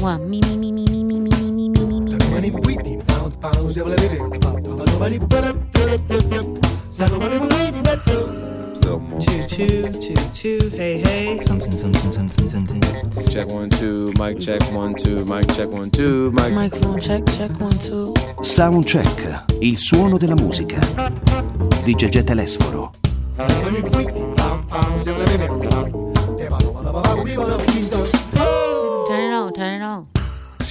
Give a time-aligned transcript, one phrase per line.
[0.00, 2.18] Mua, mi, mi, mi, mi, mi, mi, mi, mi, mi, mi, mi, mi.
[9.20, 11.40] Choo choo, choo choo, hey hey.
[11.44, 12.82] Something, something, something, something.
[13.28, 15.68] Check one, two, mic check one, two, mic check.
[15.70, 18.12] Microphone check, check one, two.
[18.42, 20.80] Soundcheck, il suono della musica.
[21.84, 22.90] Di Gegè Telesforo.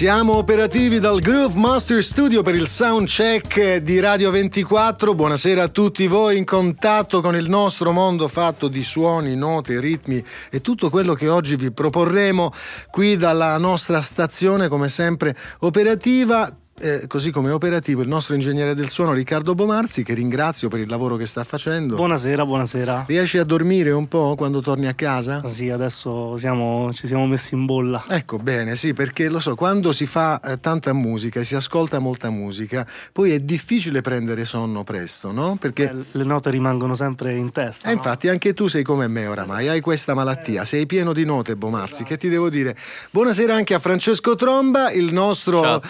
[0.01, 5.13] Siamo operativi dal Groove Master Studio per il sound check di Radio 24.
[5.13, 10.25] Buonasera a tutti voi in contatto con il nostro mondo fatto di suoni, note, ritmi
[10.49, 12.51] e tutto quello che oggi vi proporremo
[12.89, 16.51] qui dalla nostra stazione, come sempre operativa.
[16.81, 20.89] Eh, così come operativo il nostro ingegnere del suono Riccardo Bomarzi, che ringrazio per il
[20.89, 21.95] lavoro che sta facendo.
[21.95, 23.05] Buonasera, buonasera.
[23.07, 25.41] Riesci a dormire un po' quando torni a casa?
[25.47, 28.03] Sì, adesso siamo- ci siamo messi in bolla.
[28.07, 31.99] Ecco bene, sì, perché lo so, quando si fa eh, tanta musica e si ascolta
[31.99, 35.57] molta musica, poi è difficile prendere sonno presto, no?
[35.59, 37.87] Perché Eh, Le note rimangono sempre in testa.
[37.87, 37.97] eh, no?
[37.97, 42.03] infatti anche tu sei come me oramai, hai questa malattia, sei pieno di note, Bomarzi,
[42.03, 42.75] che ti devo dire?
[43.11, 45.81] Buonasera anche a Francesco Tromba, il nostro a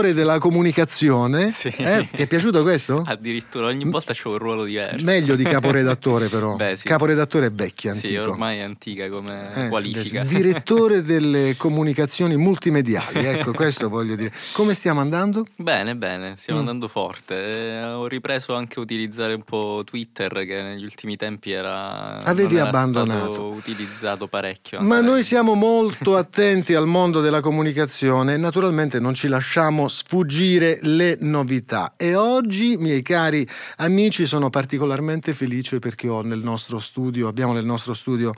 [0.00, 1.50] direttore della comunicazione.
[1.50, 1.68] Sì.
[1.68, 3.02] Eh, Ti è piaciuto questo?
[3.06, 5.04] Addirittura ogni volta c'ho un ruolo diverso.
[5.04, 6.56] Meglio di caporedattore però.
[6.56, 6.86] Beh, sì.
[6.86, 8.30] Caporedattore è vecchio, Sì, antico.
[8.30, 10.24] ormai è antica come Eh, qualifica.
[10.24, 14.32] Direttore delle comunicazioni multimediali, ecco questo voglio dire.
[14.52, 15.46] Come stiamo andando?
[15.56, 16.62] Bene, bene, stiamo Mm.
[16.62, 17.34] andando forte.
[17.52, 22.56] Eh, ho ripreso anche a utilizzare un po' Twitter che negli ultimi tempi era Avevi
[22.56, 23.24] era abbandonato.
[23.32, 24.80] stato utilizzato parecchio.
[24.80, 30.78] Ma noi siamo molto attenti al mondo della comunicazione e naturalmente non ci lasciamo sfuggire
[30.80, 31.92] le novità.
[31.98, 33.46] E oggi, miei cari
[33.76, 38.32] amici, sono particolarmente felice perché ho nel nostro studio, abbiamo nel nostro studio,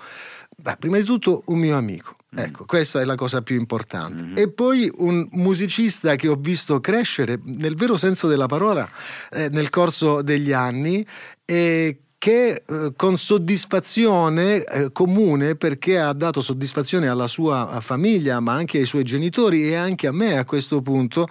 [0.57, 2.17] beh, prima di tutto un mio amico.
[2.35, 4.41] Ecco, questa è la cosa più importante.
[4.41, 8.89] E poi un musicista che ho visto crescere, nel vero senso della parola,
[9.31, 11.07] eh, nel corso degli anni
[11.45, 18.53] e che eh, con soddisfazione eh, comune perché ha dato soddisfazione alla sua famiglia ma
[18.53, 21.27] anche ai suoi genitori e anche a me a questo punto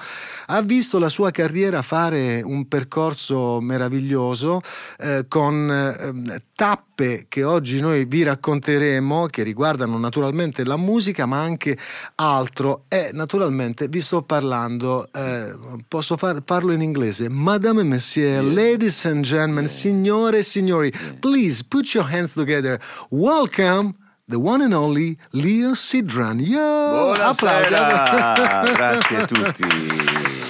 [0.47, 4.59] ha visto la sua carriera fare un percorso meraviglioso
[4.99, 11.41] eh, con eh, tappe che oggi noi vi racconteremo che riguardano naturalmente la musica ma
[11.41, 11.77] anche
[12.15, 12.83] altro.
[12.87, 15.55] E naturalmente vi sto parlando eh,
[15.87, 17.29] posso far, parlo in inglese.
[17.29, 22.79] Madame monsieur ladies and gentlemen signore e signori please put your hands together.
[23.11, 23.93] Welcome
[24.27, 26.39] the one and only Leo Sidran.
[26.39, 27.13] Yo!
[27.13, 30.40] Buonasera, grazie a tutti.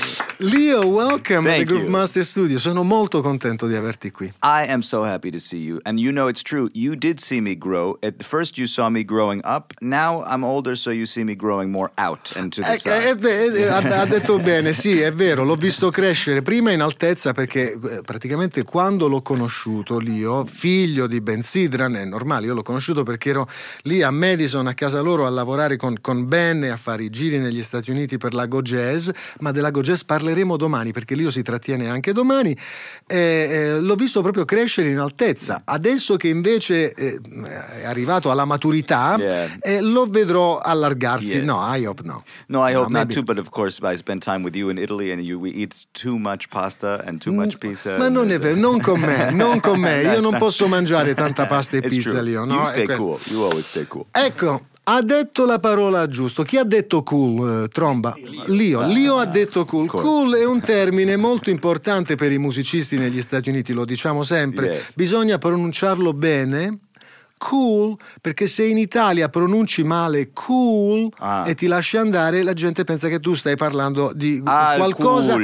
[0.43, 1.89] Leo welcome Thank al Groove you.
[1.91, 5.77] Master Studio sono molto contento di averti qui I am so happy to see you.
[5.83, 6.67] And you know it's true.
[6.73, 7.99] You did see me grow.
[8.01, 9.71] At first you saw me growing up.
[9.81, 13.23] Now I'm older, so you see me growing more out and to the Eh, side.
[13.23, 17.33] eh, eh, ha, ha detto bene, sì, è vero, l'ho visto crescere prima in altezza
[17.33, 22.63] perché eh, praticamente quando l'ho conosciuto, Lio, figlio di Ben Sidran, è normale, io l'ho
[22.63, 23.47] conosciuto perché ero
[23.83, 27.11] lì a Madison, a casa loro, a lavorare con, con Ben e a fare i
[27.11, 29.07] giri negli Stati Uniti per la Go Jazz,
[29.41, 32.55] ma della Go Jazz parleremo domani perché Lio si trattiene anche domani.
[33.07, 35.61] Eh, eh, l'ho visto proprio crescere in altezza.
[35.65, 37.19] Adesso che invece eh,
[37.81, 39.47] è arrivato alla maturità, Yeah.
[39.61, 41.35] eh, lo vedrò allargarsi.
[41.37, 41.43] Yes.
[41.43, 42.23] No, I hope no.
[42.47, 43.23] No, I No, hope not maybe- too.
[43.23, 46.17] But of course, I spend time with you in Italy, and you we eat too
[46.17, 47.95] much pasta and too much pizza.
[47.95, 50.01] Mm, Ma and non è vero, non con me, non con me.
[50.13, 52.19] Io non posso mangiare tanta pasta e pizza.
[52.21, 52.45] Lio.
[52.45, 52.55] No?
[52.55, 53.19] You stay cool.
[53.25, 54.05] You always stay cool.
[54.11, 56.43] Ecco, ha detto la parola giusto.
[56.43, 58.13] Chi ha detto cool, eh, Tromba?
[58.47, 58.85] Lio.
[58.87, 59.87] Lio ha detto cool.
[59.87, 64.67] Cool è un termine molto importante per i musicisti negli Stati Uniti, lo diciamo sempre.
[64.67, 64.93] Yes.
[64.95, 66.79] Bisogna pronunciarlo bene.
[67.43, 71.43] Cool, perché se in Italia pronunci male cool Ah.
[71.47, 75.35] e ti lasci andare, la gente pensa che tu stai parlando di Al qualcosa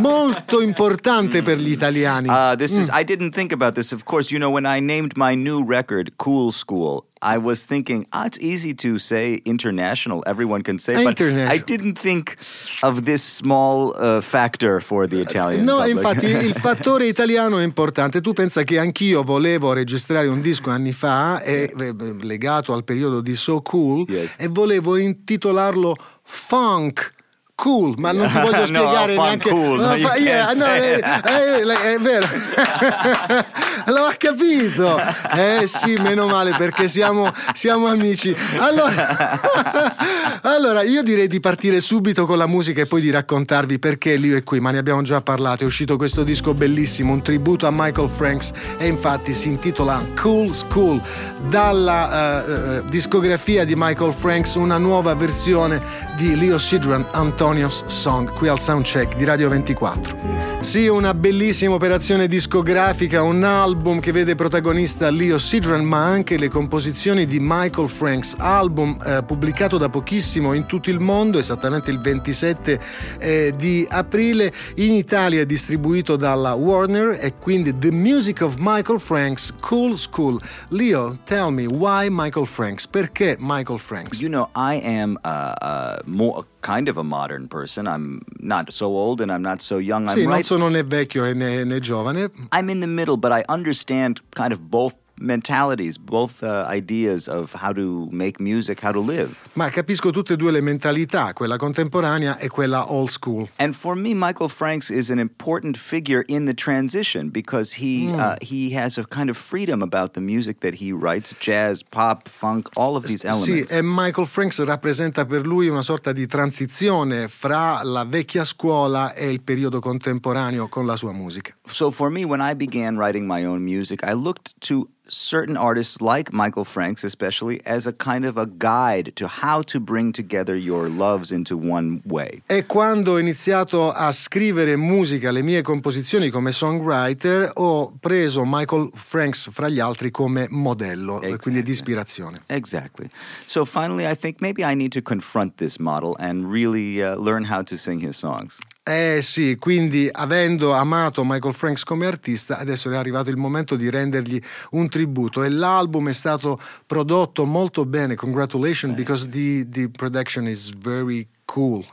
[0.00, 2.28] molto importante per gli italiani.
[2.28, 2.80] Uh, this Mm.
[2.80, 2.88] is.
[2.92, 3.92] I didn't think about this.
[3.92, 8.06] Of course, you know when I named my new record "Cool School," I was thinking,
[8.12, 10.22] ah, it's easy to say international.
[10.26, 11.18] Everyone can say, but.
[11.20, 12.36] I didn't think
[12.82, 15.64] of this small uh, factor for the Italian.
[15.64, 15.96] No, public.
[15.96, 18.20] infatti il fattore italiano è importante.
[18.20, 23.20] Tu pensa che anch'io volevo registrare un disco anni fa, e, eh, legato al periodo
[23.22, 24.34] di So Cool, Yes.
[24.38, 27.12] e volevo intitolarlo Funk.
[27.56, 29.48] Cool, ma non ti voglio spiegare neanche.
[29.48, 32.26] cool, no, you yeah, can't no, say eh, eh, è vero.
[33.86, 34.98] L'ho capito.
[35.30, 38.34] Eh sì, meno male perché siamo, siamo amici.
[38.58, 39.38] Allora,
[40.42, 44.36] allora, io direi di partire subito con la musica e poi di raccontarvi perché Lio
[44.36, 45.62] è qui, ma ne abbiamo già parlato.
[45.62, 50.52] È uscito questo disco bellissimo, un tributo a Michael Franks e infatti si intitola Cool
[50.52, 51.00] School.
[51.48, 55.80] Dalla uh, uh, discografia di Michael Franks, una nuova versione
[56.16, 57.04] di Leo Sidran,
[57.44, 60.16] Antonios Song, qui al Soundcheck di Radio 24.
[60.60, 66.48] Sì, una bellissima operazione discografica, un album che vede protagonista Leo Sidran, ma anche le
[66.48, 72.00] composizioni di Michael Franks, album eh, pubblicato da pochissimo in tutto il mondo, esattamente il
[72.00, 72.80] 27
[73.18, 79.52] eh, di aprile, in Italia distribuito dalla Warner e quindi The Music of Michael Franks,
[79.60, 80.40] Cool School.
[80.68, 82.86] Leo, tell me why Michael Franks?
[82.86, 84.18] Perché Michael Franks?
[84.18, 87.86] You know, I am uh, uh, more kind of a modern person.
[87.86, 90.08] I'm not so old and I'm not so young.
[90.08, 90.34] I'm sì, right.
[90.34, 92.30] non sono né vecchio né, né giovane.
[92.52, 97.52] I'm in the middle, but I understand kind of both mentalities, both uh, ideas of
[97.54, 99.34] how to make music, how to live.
[99.54, 103.48] Ma capisco tutte e due le mentalità, quella contemporanea e quella old school.
[103.56, 108.18] And for me, Michael Franks is an important figure in the transition because he Mm.
[108.18, 112.28] uh, he has a kind of freedom about the music that he writes, jazz, pop,
[112.28, 113.70] funk, all of these Sì, elements.
[113.72, 119.30] e Michael Franks rappresenta per lui una sorta di transizione fra la vecchia scuola e
[119.30, 121.54] il periodo contemporaneo con la sua musica.
[121.66, 126.00] So for me, when I began writing my own music, I looked to certain artists
[126.00, 130.54] like Michael Franks, especially, as a kind of a guide to how to bring together
[130.56, 132.42] your loves into one way.
[132.48, 138.90] E quando ho iniziato a scrivere musica, le mie composizioni come songwriter, ho preso Michael
[138.94, 142.42] Franks fra gli altri come modello, eh, quindi di ispirazione.
[142.46, 143.08] Exactly.
[143.46, 147.44] So finally, I think maybe I need to confront this model and really uh, learn
[147.44, 148.58] how to sing his songs.
[148.86, 153.88] Eh sì, quindi avendo amato Michael Franks come artista, adesso è arrivato il momento di
[153.88, 154.38] rendergli
[154.72, 160.70] un tributo e l'album è stato prodotto molto bene, congratulations, because the, the production is
[160.70, 161.84] very cool.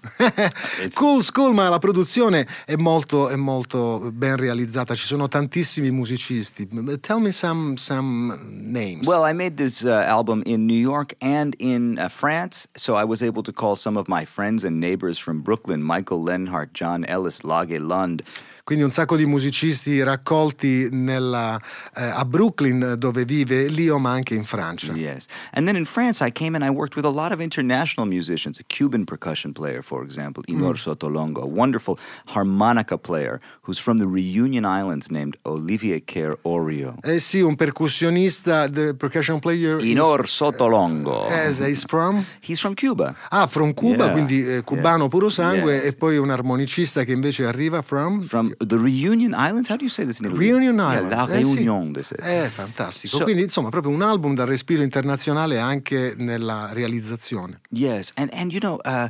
[0.95, 6.67] cool school, ma la produzione è molto, è molto ben realizzata, ci sono tantissimi musicisti.
[6.99, 9.07] Tell me some, some names.
[9.07, 13.03] Well, I made this uh, album in New York and in uh, France, so I
[13.03, 17.05] was able to call some of my friends and neighbors from Brooklyn Michael Lenhart, John
[17.05, 18.23] Ellis, Lage Lund.
[18.63, 21.59] Quindi un sacco di musicisti raccolti nella,
[21.95, 24.93] eh, a Brooklyn dove vive Leo, ma anche in Francia.
[24.93, 25.25] Yes.
[25.53, 28.59] And then in France, I came and I worked with a lot of international musicians.
[28.59, 31.97] A Cuban percussion player, for example, Inor Sotolongo, a wonderful
[32.27, 36.95] harmonica player who's from the Reunion Islands named Olivier Kerr Orio.
[37.01, 39.79] Eh sì, un percussionista, the percussion player.
[39.83, 41.27] Inor Sotolongo.
[41.29, 42.25] Yes, he's from?
[42.41, 43.15] He's from Cuba.
[43.29, 45.07] Ah, from Cuba, Yeah, quindi eh, cubano yeah.
[45.09, 45.85] puro sangue, Yes.
[45.93, 48.21] e poi un armonicista che invece arriva from?
[48.21, 49.69] From the Reunion Islands?
[49.69, 50.47] How do you say this in Italy?
[50.49, 51.09] Reunion Yeah, Island.
[51.11, 52.15] La Eh, sì.
[52.19, 53.17] Eh, fantastico.
[53.17, 57.61] So- quindi insomma proprio un album dal respiro internazionale anche nella realizzazione.
[57.69, 59.07] Yes, and and you know, uh,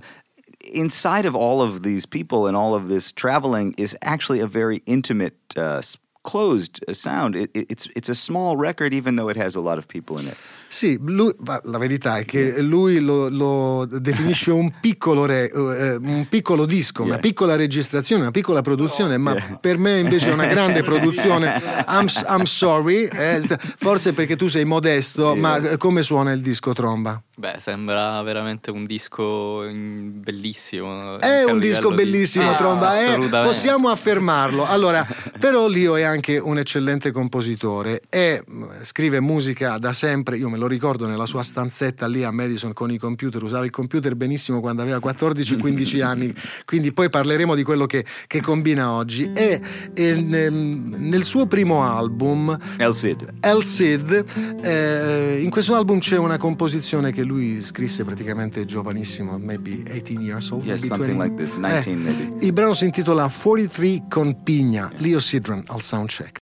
[0.65, 4.81] inside of all of these people and all of this traveling is actually a very
[4.85, 5.81] intimate, uh,
[6.23, 7.35] closed uh, sound.
[7.35, 10.17] It, it, it's it's a small record, even though it has a lot of people
[10.19, 10.37] in it.
[10.73, 16.25] Sì, lui- la verità è che lui lo, lo definisce un piccolo, re- eh, un
[16.29, 17.19] piccolo disco, una Yeah.
[17.19, 21.61] piccola registrazione, una piccola produzione, ma per me invece è una grande produzione.
[21.89, 23.41] I'm, I'm sorry, eh,
[23.77, 27.21] forse perché tu sei modesto, ma eh, come suona il disco tromba?
[27.35, 31.17] Beh, sembra veramente un disco mm, bellissimo.
[31.19, 33.47] È un disco livello di- bellissimo, Sì, Tromba, eh, assolutamente.
[33.47, 34.65] possiamo affermarlo.
[34.65, 35.05] Allora,
[35.39, 40.37] però Lio è anche un eccellente compositore e mh, scrive musica da sempre.
[40.37, 43.71] Io me lo ricordo nella sua stanzetta lì a Madison con i computer, usava il
[43.71, 46.33] computer benissimo quando aveva 14-15 anni,
[46.65, 49.31] quindi poi parleremo di quello che, che combina oggi.
[49.33, 49.59] E,
[49.95, 53.33] e, nel suo primo album, El Cid.
[53.39, 54.25] El Cid,
[54.61, 60.51] eh, in questo album c'è una composizione che lui scrisse praticamente giovanissimo, maybe 18 years
[60.51, 60.63] old.
[60.63, 61.23] Yes, something 20.
[61.23, 62.45] like this, 19 Eh, maybe.
[62.45, 66.40] Il brano si intitola 43 con Pigna, Leo Sidran al soundcheck.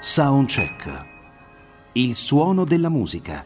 [0.00, 1.06] Soundcheck.
[1.94, 3.44] Il suono della musica.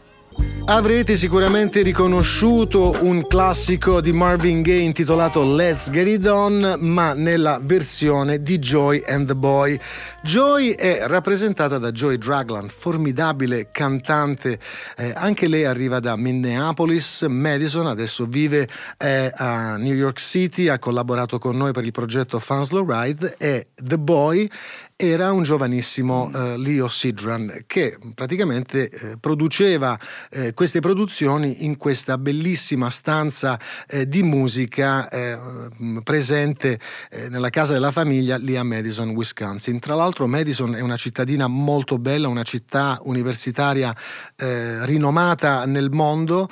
[0.67, 7.59] Avrete sicuramente riconosciuto un classico di Marvin Gaye intitolato Let's Get It On, ma nella
[7.61, 9.81] versione di Joy and the Boy.
[10.25, 14.57] Joy è rappresentata da Joy Dragland, formidabile cantante,
[14.97, 20.79] eh, anche lei arriva da Minneapolis, Madison, adesso vive eh, a New York City, ha
[20.79, 24.49] collaborato con noi per il progetto Fanslow Ride e The Boy
[25.03, 29.99] era un giovanissimo eh, Leo Sidran che praticamente eh, produceva
[30.31, 35.37] eh, queste produzioni in questa bellissima stanza eh, di musica eh,
[36.05, 36.79] presente
[37.11, 39.81] eh, nella casa della famiglia lì a Madison, Wisconsin.
[39.81, 43.95] Tra l'altro Madison è una cittadina molto bella, una città universitaria
[44.37, 46.49] rinomata nel mondo,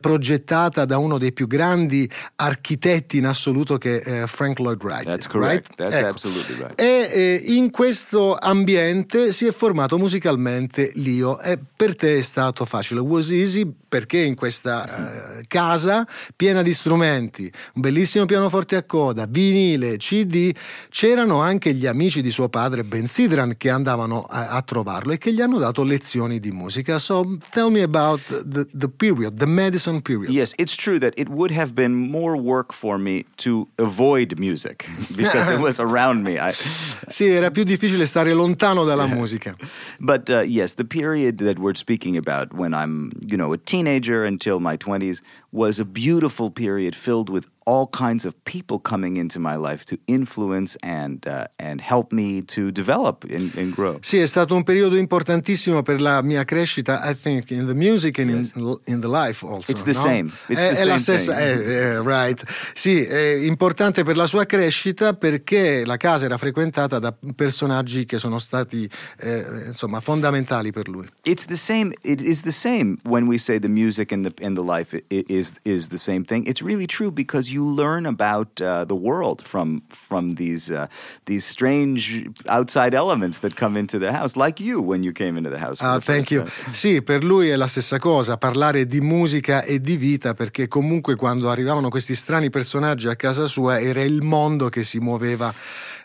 [0.00, 5.04] progettata da uno dei più grandi architetti in assoluto che è Frank Lloyd Wright.
[5.04, 5.68] That's correct.
[5.68, 5.76] Right?
[5.76, 6.08] That's ecco.
[6.08, 6.80] absolutely right.
[6.80, 12.64] E eh, in questo ambiente si è formato musicalmente Lio e per te è stato
[12.64, 13.00] facile.
[13.00, 19.26] Was easy perché in questa eh, casa piena di strumenti, un bellissimo pianoforte a coda,
[19.26, 20.54] vinile, CD,
[20.90, 25.18] c'erano anche gli amici di suo padre Ben Sidran che andavano a, a trovarlo e
[25.18, 26.98] che gli hanno dato lezioni di musica.
[26.98, 30.30] So tell me about the, the period, the Madison period.
[30.30, 34.88] Yes, it's true that it would have been more work for me to avoid music
[35.16, 36.38] because it was around me.
[36.38, 36.52] I,
[37.08, 39.54] sì, era più difficile stare lontano dalla musica.
[40.00, 44.24] But uh, yes, the period that we're speaking about when I'm, you know, a teenager
[44.24, 49.38] until my 20s was a beautiful period filled with all kinds of people coming into
[49.38, 53.98] my life to influence and, uh, and help me to develop and, and, grow.
[54.00, 58.18] Sì, è stato un periodo importantissimo per la mia crescita, I think, in the music
[58.20, 58.52] and yes.
[58.54, 59.70] in, in, the life also.
[59.70, 60.00] It's the no?
[60.00, 60.32] same.
[60.48, 62.42] It's è, the è same la stessa, è, right.
[62.72, 68.16] Sì, è importante per la sua crescita perché la casa era frequentata da personaggi che
[68.16, 68.88] sono stati,
[69.18, 71.06] eh, insomma, fondamentali per lui.
[71.24, 74.56] It's the same, it is the same when we say the music and the, and
[74.56, 74.98] the life
[75.38, 76.44] is, is the same thing.
[76.46, 80.86] It's really true because you learn about uh, the world from from these uh,
[81.24, 85.50] these strange outside elements that come into the house, like you when you came into
[85.50, 85.80] the house.
[85.80, 86.44] Ah, thank you.
[86.72, 91.16] Sì, per lui è la stessa cosa, parlare di musica e di vita, perché comunque
[91.16, 95.54] quando arrivavano questi strani personaggi a casa sua era il mondo che si muoveva.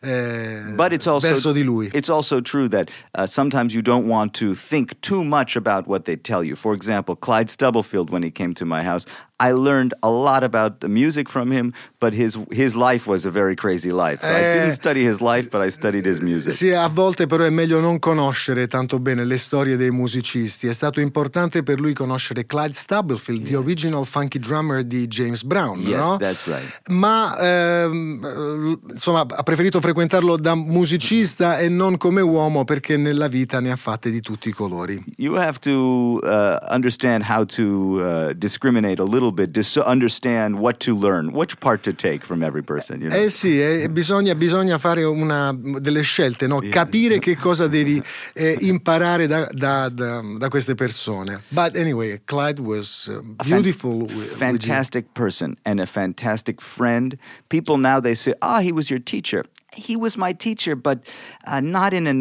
[0.04, 1.90] Eh, But it's also, verso di lui.
[1.94, 6.04] It's also true that uh, sometimes you don't want to think too much about what
[6.06, 6.56] they tell you.
[6.56, 9.06] For example, Clyde Stubblefield, when he came to my house,
[9.40, 13.32] I learned a lot about the music from him, but his, his life was a
[13.32, 14.22] very crazy life.
[14.22, 16.54] So eh, I didn't study his life, but I studied his music.
[16.54, 20.68] Sì, a volte però è meglio non conoscere tanto bene le storie dei musicisti.
[20.68, 23.50] È stato importante per lui conoscere Clyde Stubblefield, yeah.
[23.50, 25.80] the original funky drummer di James Brown.
[25.80, 26.18] Yes, no?
[26.18, 26.90] that's right.
[26.90, 33.60] Ma ehm, insomma, ha preferito frequentarlo da musicista e non come uomo perché nella vita
[33.60, 35.04] ne ha fatte di tutti i colori.
[35.18, 40.80] You have to uh, understand how to uh, discriminate a little bit, to understand what
[40.80, 43.02] to learn, which part to take from every person.
[43.02, 43.18] You know?
[43.18, 46.60] Eh sì, eh, bisogna, bisogna, fare una, delle scelte, no?
[46.70, 48.02] capire che cosa devi
[48.34, 51.42] eh, imparare da, da, da, da, queste persone.
[51.50, 54.06] But anyway, Clyde was uh, beautiful.
[54.06, 57.18] A fan- fantastic person and a fantastic friend.
[57.50, 59.44] People now they say, ah, oh, he was your teacher
[59.76, 61.00] he was my teacher, but
[61.46, 62.16] uh, not in a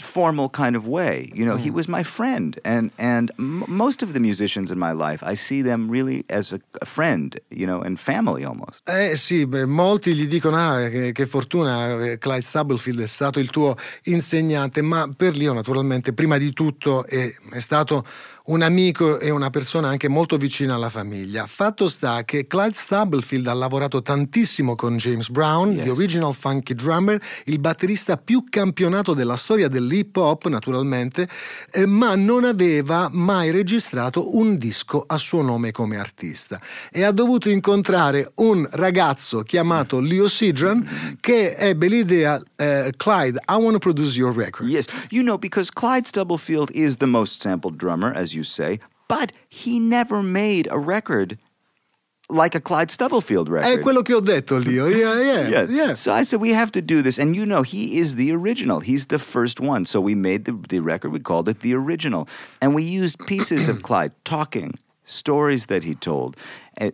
[0.00, 1.30] formal kind of way.
[1.34, 1.60] You know, mm.
[1.60, 5.34] he was my friend, and and m- most of the musicians in my life, I
[5.34, 8.82] see them really as a, a friend, you know, and family almost.
[8.88, 13.38] Eh sì, beh, molti gli dicono ah, che, che, fortuna eh, Clyde Stubblefield è stato
[13.38, 18.04] il tuo insegnante, ma per Leo naturalmente prima di tutto è, è stato
[18.48, 21.46] un amico e una persona anche molto vicina alla famiglia.
[21.46, 25.84] Fatto sta che Clyde Stubblefield ha lavorato tantissimo con James Brown, yes.
[25.84, 31.28] the original funky drummer, il batterista più campionato della storia dell'hip hop, naturalmente,
[31.70, 36.60] eh, ma non aveva mai registrato un disco a suo nome come artista.
[36.90, 43.54] E ha dovuto incontrare un ragazzo chiamato Leo Sidran che ebbe l'idea, eh, Clyde, I
[43.54, 44.68] want to produce your record.
[44.68, 48.78] Yes, you know, because Clyde Stubblefield is the most sampled drummer, as you you say,
[49.08, 51.38] but he never made a record
[52.30, 53.78] like a Clyde Stubblefield record.
[53.78, 54.84] È quello che ho detto, Leo.
[54.84, 55.94] Oh, yeah, yeah, yeah, yeah.
[55.94, 57.18] So I said, we have to do this.
[57.18, 58.80] And you know, he is the original.
[58.80, 59.84] He's the first one.
[59.84, 62.28] So we made the, the record, we called it The Original.
[62.60, 66.36] And we used pieces of Clyde talking, stories that he told.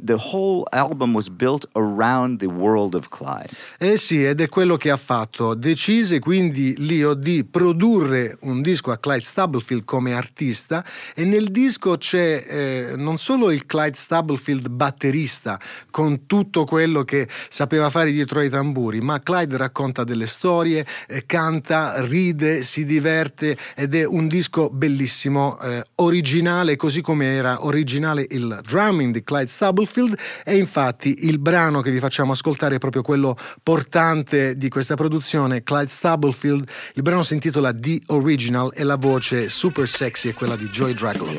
[0.01, 3.51] The whole album was built around the world of Clyde.
[3.79, 5.55] Eh sì, ed è quello che ha fatto.
[5.55, 11.97] Decise quindi Leo di produrre un disco a Clyde Stubblefield come artista e nel disco
[11.97, 15.61] c'è eh, non solo il Clyde Stubblefield batterista
[15.91, 21.27] con tutto quello che sapeva fare dietro ai tamburi, ma Clyde racconta delle storie, eh,
[21.27, 28.27] canta, ride, si diverte ed è un disco bellissimo, eh, originale così come era originale
[28.31, 32.79] il drumming di Clyde Stubblefield Stubblefield e infatti il brano che vi facciamo ascoltare è
[32.79, 36.69] proprio quello portante di questa produzione, Clyde Stubblefield.
[36.95, 40.95] Il brano si intitola The Original e la voce super sexy è quella di Joy
[40.95, 41.37] Dragon.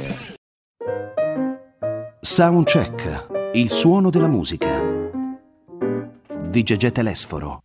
[2.20, 4.84] Soundcheck, il suono della musica
[6.50, 7.62] di Gegè Telesforo.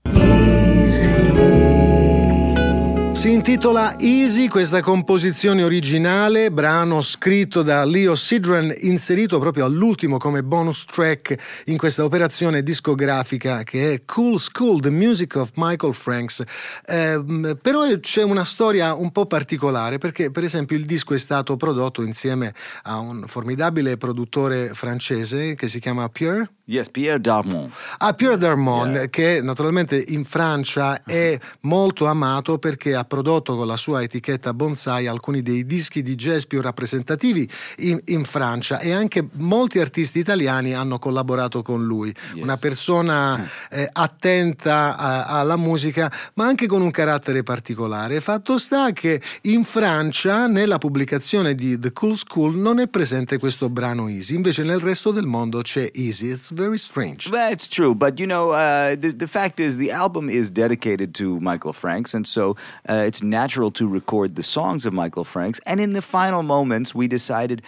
[3.21, 10.43] Si intitola Easy, questa composizione originale, brano scritto da Leo Sidran, inserito proprio all'ultimo come
[10.43, 16.43] bonus track in questa operazione discografica che è Cool School, The Music of Michael Franks.
[16.87, 21.59] Eh, però c'è una storia un po' particolare perché per esempio il disco è stato
[21.59, 27.69] prodotto insieme a un formidabile produttore francese che si chiama Pierre Yes, Pierre Darmon.
[27.99, 29.09] Ah, Pierre Darmon, Yeah.
[29.11, 35.09] che naturalmente in Francia è molto amato perché ha prodotto con la sua etichetta Bonsai
[35.09, 37.49] alcuni dei dischi di jazz più rappresentativi
[37.79, 42.15] in, in Francia e anche molti artisti italiani hanno collaborato con lui.
[42.35, 42.43] Yes.
[42.45, 48.21] Una persona eh, attenta a- alla musica, ma anche con un carattere particolare.
[48.21, 53.69] Fatto sta che in Francia, nella pubblicazione di The Cool School, non è presente questo
[53.69, 56.31] brano Easy, invece nel resto del mondo c'è Easy.
[56.31, 57.29] It's very strange.
[57.33, 61.41] It's true, but you know, uh, the the fact is, the album is dedicated to
[61.41, 62.45] Michael Franks, and so
[62.89, 65.59] uh, it's natural to record the songs of Michael Franks.
[65.67, 67.63] And in the final moments, we decided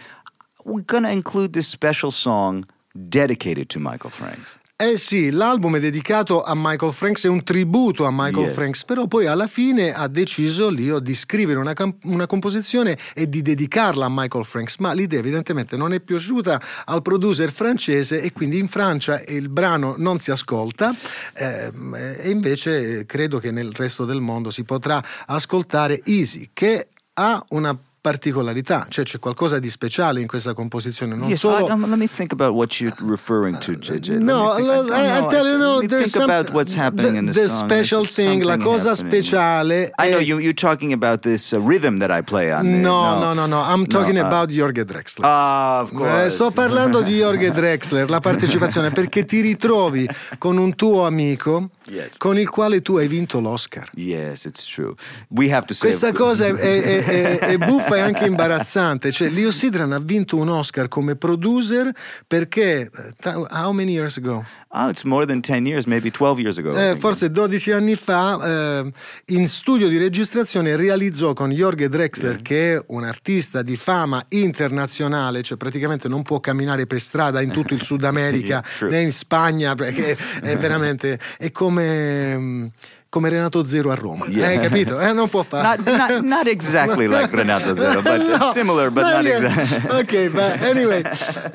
[0.64, 2.66] we're gonna include this special song
[3.08, 4.58] dedicated to Michael Franks.
[4.82, 8.52] Eh sì, l'album è dedicato a Michael Franks, è un tributo a Michael Yes.
[8.54, 13.28] Franks, però poi alla fine ha deciso Leo di scrivere una, cam- una composizione e
[13.28, 18.32] di dedicarla a Michael Franks, ma l'idea evidentemente non è piaciuta al producer francese e
[18.32, 20.92] quindi in Francia il brano non si ascolta
[21.32, 27.44] ehm, e invece credo che nel resto del mondo si potrà ascoltare Easy, che ha
[27.50, 31.68] una particolarità, cioè c'è qualcosa di speciale in questa composizione, non yes, solo...
[31.68, 34.18] I- um, let me think about what you're referring to, JJ.
[34.18, 34.68] No, think.
[34.68, 37.26] I don't I, tell you, no, Let there's think some, about what's happening the, in
[37.26, 37.68] the, the song.
[37.68, 39.22] special thing, la cosa happening.
[39.22, 39.92] speciale.
[39.98, 40.38] I know you.
[40.40, 42.64] You're talking about this uh, rhythm that I play on.
[42.64, 45.24] the- No, no, no, no, I'm talking uh, about Jorge Drexler.
[45.24, 46.28] Ah, of Eh, course.
[46.30, 52.16] sto parlando di Jorge Drexler, la partecipazione, perché ti ritrovi con un tuo amico Yes.
[52.16, 53.88] con il quale tu hai vinto l'Oscar.
[53.94, 54.94] Yes, it's true.
[55.28, 59.10] We have to say Questa cosa è, è- è- è buffa e anche imbarazzante.
[59.10, 61.90] Cioè, Leo Sidran ha vinto un Oscar come producer
[62.26, 62.90] perché.
[63.24, 64.44] eh, How many years ago?
[64.74, 66.74] Oh, it's more than 10 years, maybe 12 years ago.
[66.74, 68.38] Eh, forse 12 anni fa,
[68.80, 68.92] eh,
[69.34, 75.42] in studio di registrazione, realizzò con Jorge Drexler, che è un artista di fama internazionale,
[75.42, 79.74] cioè praticamente non può camminare per strada in tutto il Sud America né in Spagna,
[79.74, 81.71] perché è veramente è come.
[81.80, 82.66] Mm,
[83.12, 84.46] come Renato Zero a Roma, Yeah.
[84.46, 84.98] hai capito?
[84.98, 85.82] Eh, non può fare.
[85.82, 89.36] Not, not, not exactly like Renato Zero, but No, similar, but no, not yeah.
[89.36, 89.90] exactly.
[90.00, 91.02] Ok, but anyway,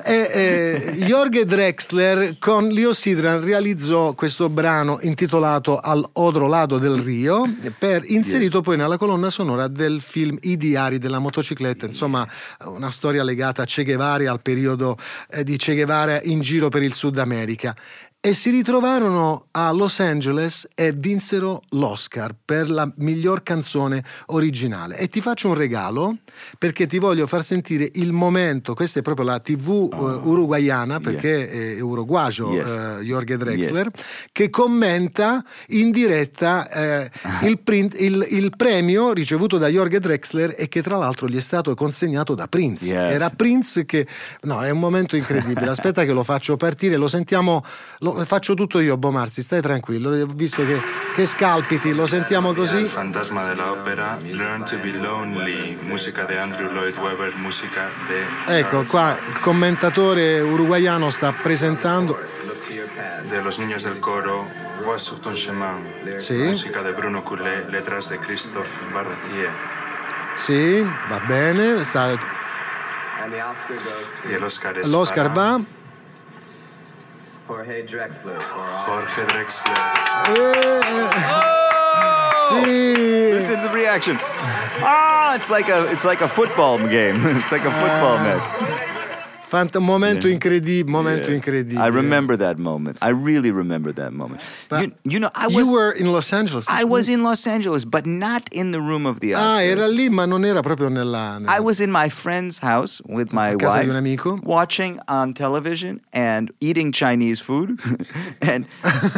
[0.03, 6.99] eh, eh, Jorge Drexler con Leo Sidran realizzò questo brano intitolato Al Odro Lado del
[6.99, 12.23] Rio, per, inserito poi nella colonna sonora del film I diari della motocicletta, insomma
[12.65, 14.95] una storia legata a Che Guevara al periodo
[15.31, 17.75] eh, di Che Guevara in giro per il Sud America.
[18.27, 24.97] E si ritrovarono a Los Angeles e vinsero l'Oscar per la miglior canzone originale.
[24.97, 26.17] E ti faccio un regalo
[26.57, 29.95] perché ti voglio far sentire il momento, questa è proprio la TV eh,
[30.27, 32.69] uruguayana perché è uruguagio Yes.
[32.99, 33.89] eh, Jorge Drexler,
[34.33, 37.09] che commenta in diretta eh,
[37.43, 41.41] il, prin- il- il premio ricevuto da Jorge Drexler e che tra l'altro gli è
[41.41, 42.87] stato consegnato da Prince.
[42.87, 43.09] Yes.
[43.13, 44.05] Era Prince che...
[44.41, 45.69] No, è un momento incredibile.
[45.69, 47.63] Aspetta che lo faccio partire, lo sentiamo...
[47.99, 50.25] Lo faccio tutto io, Bomarzi, stai tranquillo.
[50.27, 50.79] Visto che,
[51.15, 52.85] che scalpiti, lo sentiamo così.
[52.85, 58.57] fantasma de la ópera, Learn to be Lonely, música de Andrew Lloyd Webber, música de
[58.59, 62.17] Ecco, qua il commentatore uruguaiano sta presentando...
[63.29, 64.47] de los niños del coro,
[64.85, 65.83] Voix sur ton chemin,
[66.19, 66.33] Sí.
[66.35, 69.49] música de Bruno Coulet, letras de Christophe Barretier.
[70.37, 71.83] Sì, va bene.
[71.83, 72.13] sta-
[74.79, 75.59] es L'Oscar para va.
[77.47, 79.73] Jorge Drexler for all Jorge Drexler.
[82.49, 83.31] Sì.
[83.31, 84.17] Listen to the reaction.
[84.19, 87.15] Ah, it's like a it's like a football game.
[87.37, 88.86] It's like a football match.
[89.49, 90.35] Fant- momento Yeah.
[90.35, 91.37] incredibile, momento Yeah.
[91.39, 91.77] incredibile.
[91.79, 92.97] I remember that moment.
[93.01, 94.41] I really remember that moment.
[94.71, 96.65] You, you know, I was You were in Los Angeles.
[96.69, 99.57] I was in Los Angeles, but not in the room of the Oscars.
[99.57, 101.39] Ah, era lì, ma non era proprio nella.
[101.39, 104.39] nella- I was in my friend's house with my wife, di un amico.
[104.43, 107.79] watching on television and eating Chinese food.
[108.41, 108.65] and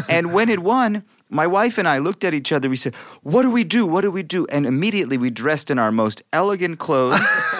[0.07, 2.69] and when it won, my wife and I looked at each other.
[2.69, 3.85] We said, "What do we do?
[3.85, 7.19] What do we do?" And immediately we dressed in our most elegant clothes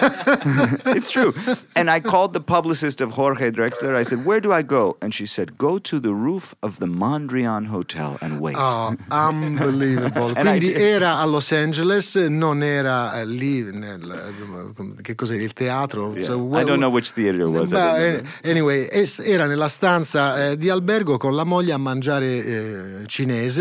[0.86, 1.34] it's true.
[1.76, 3.94] And I called the publicist of Jorge Drexler.
[3.94, 4.96] I said, Where do I go?
[5.02, 8.56] And she said, Go to the roof of the Mondrian Hotel and wait.
[8.58, 10.32] Oh, unbelievable.
[10.36, 14.34] And I Quindi did- era a Los Angeles, non era eh, lì nel
[15.02, 16.14] che cos'era il teatro?
[16.14, 16.26] Yeah.
[16.26, 17.72] So, I don't know which theater it was.
[17.72, 18.88] I eh, anyway,
[19.24, 23.59] era nella stanza eh, di albergo con la moglie a mangiare eh, cinese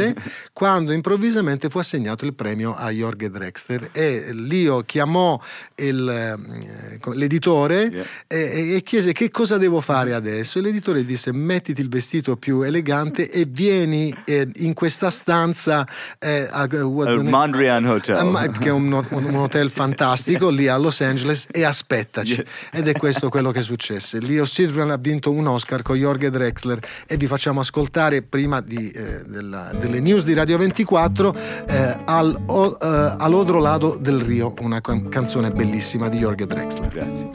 [0.54, 3.90] quando improvvisamente fu assegnato il premio a Jorge Drexler.
[3.92, 5.40] E Lio chiamò
[5.76, 8.06] il, eh, l'editore Yeah.
[8.28, 10.60] e, e chiese che cosa devo fare adesso?
[10.60, 15.88] E l'editore disse mettiti il vestito più elegante e vieni eh, in questa stanza
[16.20, 18.26] eh, a, Al Mondrian Hotel.
[18.26, 22.44] Ma- che è un, un hotel fantastico lì a Los Angeles e aspettaci.
[22.72, 24.20] Ed è questo quello che successe.
[24.20, 28.92] Leo Sidran ha vinto un Oscar con Jorge Drexler e vi facciamo ascoltare prima di,
[28.92, 31.36] eh, della- delle news di Radio 24
[31.68, 36.90] eh, al, o- eh, all'Odro Lado del Rio una can- canzone bellissima di Jorge Drexler
[36.90, 37.32] Grazie.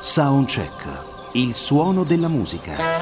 [0.00, 1.32] Soundcheck.
[1.32, 2.93] Il suono della musica.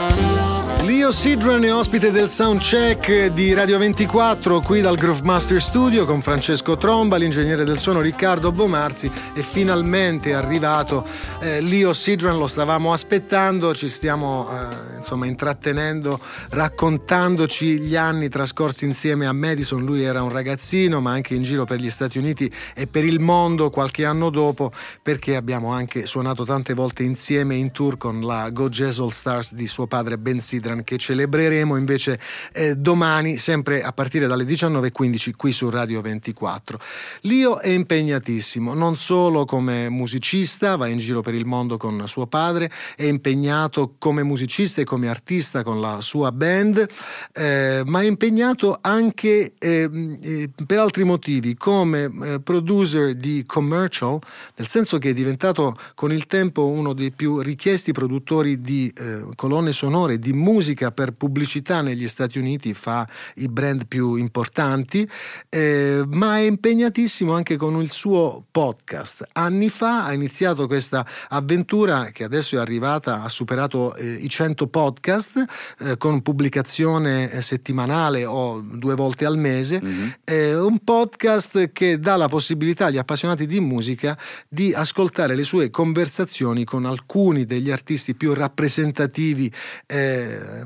[1.02, 6.22] Leo Sidran è ospite del soundcheck di Radio 24 qui dal Groove Master Studio con
[6.22, 11.04] Francesco Tromba, l'ingegnere del suono Riccardo Bomarzi e finalmente è arrivato
[11.40, 18.84] eh, Leo Sidran, lo stavamo aspettando, ci stiamo eh, insomma intrattenendo, raccontandoci gli anni trascorsi
[18.84, 22.48] insieme a Madison, lui era un ragazzino ma anche in giro per gli Stati Uniti
[22.76, 24.70] e per il mondo qualche anno dopo
[25.02, 29.52] perché abbiamo anche suonato tante volte insieme in tour con la Go Jazz All Stars
[29.52, 32.20] di suo padre Ben Sidran che celebreremo invece
[32.52, 36.78] eh, domani sempre a partire dalle 19.15 qui su Radio 24.
[37.22, 42.26] Lio è impegnatissimo, non solo come musicista, va in giro per il mondo con suo
[42.26, 46.86] padre, è impegnato come musicista e come artista con la sua band,
[47.32, 54.18] eh, ma è impegnato anche eh, eh, per altri motivi come eh, producer di commercial,
[54.56, 59.26] nel senso che è diventato con il tempo uno dei più richiesti produttori di eh,
[59.36, 65.08] colonne sonore, di musica per pubblicità negli Stati Uniti, fa i brand più importanti,
[65.48, 69.28] eh, ma è impegnatissimo anche con il suo podcast.
[69.32, 74.66] Anni fa ha iniziato questa avventura che adesso è arrivata, ha superato eh, i 100
[74.66, 75.44] podcast
[75.78, 79.80] eh, con pubblicazione eh, settimanale o due volte al mese,
[80.24, 84.18] eh, un podcast che dà la possibilità agli appassionati di musica
[84.48, 89.52] di ascoltare le sue conversazioni con alcuni degli artisti più rappresentativi
[89.86, 90.62] eh,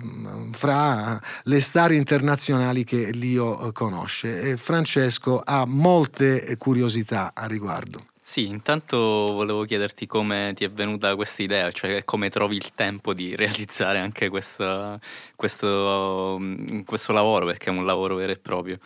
[0.52, 4.40] fra le star internazionali che Lio conosce.
[4.40, 8.06] E Francesco ha molte curiosità a riguardo.
[8.28, 8.96] Sì, intanto
[9.30, 14.00] volevo chiederti come ti è venuta questa idea, cioè come trovi il tempo di realizzare
[14.00, 14.98] anche questa-
[15.36, 18.80] questo, mm, questo lavoro, perché è un lavoro vero e proprio.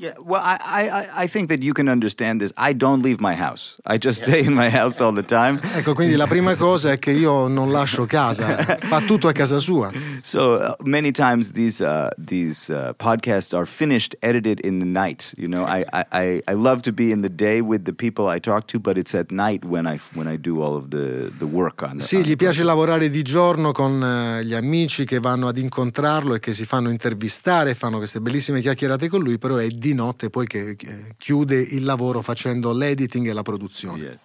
[0.00, 2.54] Yeah, well, I, I, I- think that you can understand this.
[2.56, 3.76] I don't leave my house.
[3.84, 5.60] I just stay in my house all the time.
[5.76, 9.58] Ecco, quindi la prima cosa è che io non lascio casa, fa tutto a casa
[9.58, 9.92] sua.
[10.22, 15.34] So uh, many times these uh, these uh, podcasts are finished, edited in the night.
[15.36, 18.40] You know, I, I- I, love to be in the day with the people I
[18.40, 21.46] talk to, but it's at night when I when I do all of the, the
[21.46, 22.04] work on the.
[22.04, 26.34] Sì, on gli piace lavorare di giorno con eh, gli amici che vanno ad incontrarlo
[26.34, 30.30] e che si fanno intervistare, fanno queste bellissime chiacchierate con lui, però è di notte
[30.30, 34.02] poi che eh, chiude il lavoro facendo l'editing e la produzione.
[34.02, 34.20] Yes.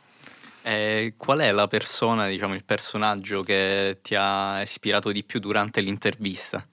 [0.62, 5.80] E qual è la persona, diciamo, il personaggio che ti ha ispirato di più durante
[5.80, 6.66] l'intervista?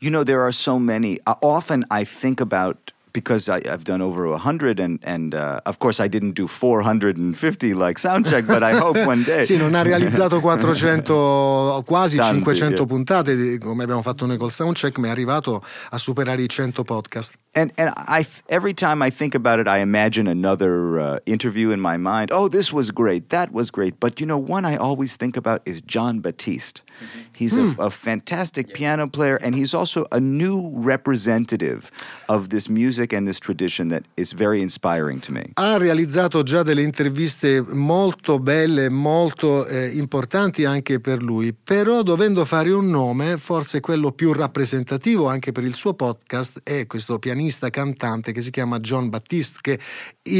[0.00, 1.18] You know, there are so many.
[1.24, 5.60] Uh, often I think about because I, I've done over a hundred, and and uh,
[5.64, 9.22] of course I didn't do four hundred and fifty like Soundcheck, but I hope one
[9.24, 9.44] day.
[9.46, 12.86] Sì, non ha realizzato 400, quasi Tanti, 500 yeah.
[12.86, 16.82] puntate di- come abbiamo fatto noi col Soundcheck, ma è arrivato a superare i 100
[16.82, 17.34] podcast.
[17.56, 21.80] And and I every time I think about it, I imagine another uh, interview in
[21.80, 22.30] my mind.
[22.30, 23.98] Oh, this was great, that was great.
[23.98, 26.82] But you know, one I always think about is John Batiste.
[27.32, 31.90] He's a, a fantastic piano player, and he's also a new representative
[32.28, 35.52] of this music and this tradition that is very inspiring to me.
[35.54, 42.44] Ha realizzato già delle interviste molto belle, molto eh, importanti anche per lui, però dovendo
[42.44, 47.44] fare un nome, forse quello più rappresentativo anche per il suo podcast è questo pianista
[47.70, 49.78] cantante che si chiama John Baptiste, che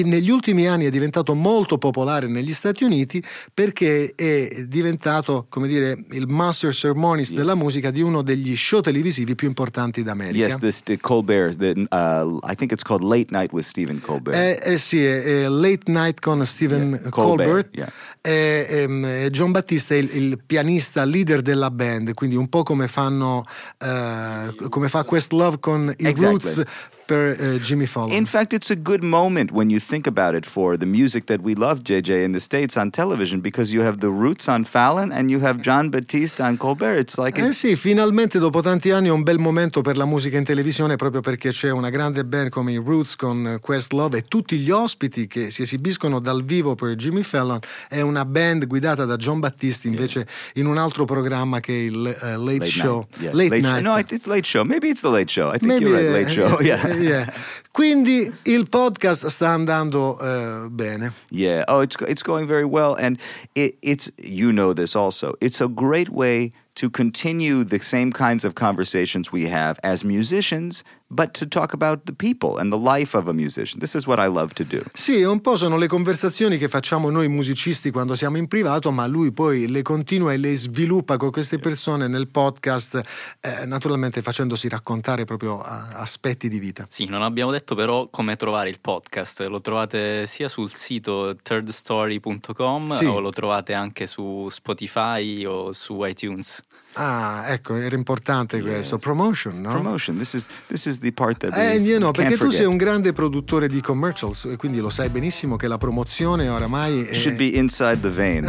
[0.04, 6.04] negli ultimi anni è diventato molto popolare negli Stati Uniti perché è diventato, come dire,
[6.10, 10.46] il master sermonist della musica di uno degli show televisivi più importanti d'America.
[10.46, 11.56] Yes, this the Colbert.
[11.56, 14.36] The uh, I think it's called Late Night with Stephen Colbert.
[14.36, 17.70] Eh, eh sì, è Late Night con Stephen Yeah, Colbert.
[17.70, 17.92] Colbert, yeah.
[18.20, 22.62] E, ehm, e John Battista è il, il pianista leader della band, quindi un po'
[22.62, 23.42] come fanno
[23.78, 26.30] eh, come fa Questlove con i Exactly.
[26.30, 26.62] Roots
[27.06, 28.10] per eh, Jimmy Fallon.
[28.12, 31.40] In fact, it's a good moment when you think about it for the music that
[31.42, 35.12] we love, JJ, in the States on television because you have the roots on Fallon
[35.12, 36.98] and you have John Batiste on Colbert.
[36.98, 40.36] It's like, Eh sì, finalmente dopo tanti anni è un bel momento per la musica
[40.36, 44.56] in televisione proprio perché c'è una grande band come i Roots con Questlove e tutti
[44.58, 49.16] gli ospiti che si esibiscono dal vivo per Jimmy Fallon è una band guidata da
[49.16, 53.06] John Battisti invece in un altro programma che è il eh, Late, late Show.
[53.10, 53.22] night.
[53.22, 53.72] Yeah, Late Show.
[53.72, 53.82] Night.
[53.84, 54.64] No, it's Late Show.
[54.64, 55.48] Maybe it's the Late Show.
[55.50, 56.12] I think Maybe, you're right.
[56.12, 56.58] Late eh, Show.
[56.58, 56.95] eh, Yeah.
[57.00, 57.32] Yeah.
[57.72, 61.12] Quindi il podcast sta andando eh, bene.
[61.30, 61.64] Yeah.
[61.68, 63.18] Oh, it's it's going very well, and
[63.54, 65.34] it, it's you know this also.
[65.40, 70.84] It's a great way to continue the same kinds of conversations we have as musicians,
[71.08, 73.78] but to talk about the people and the life of a musician.
[73.78, 74.82] This is what I love to do.
[74.92, 79.06] Sì, un po' sono le conversazioni che facciamo noi musicisti quando siamo in privato, ma
[79.06, 83.00] lui poi le continua e le sviluppa con queste persone nel podcast,
[83.40, 86.86] eh, naturalmente facendosi raccontare proprio a- aspetti di vita.
[86.90, 89.40] Sì, non abbiamo detto però come trovare il podcast.
[89.46, 93.04] Lo trovate sia sul sito thirdstory.com Sì.
[93.04, 96.62] o lo trovate anche su Spotify o su iTunes.
[96.98, 98.96] Ah, ecco, era importante questo.
[98.96, 99.68] Promotion, no?
[99.70, 100.16] Promotion.
[100.16, 102.56] This is this is the part that Eh, io no, perché tu forget.
[102.56, 107.02] sei un grande produttore di commercials e quindi lo sai benissimo che la promozione oramai
[107.02, 107.12] è...
[107.12, 108.44] Should be inside the vein.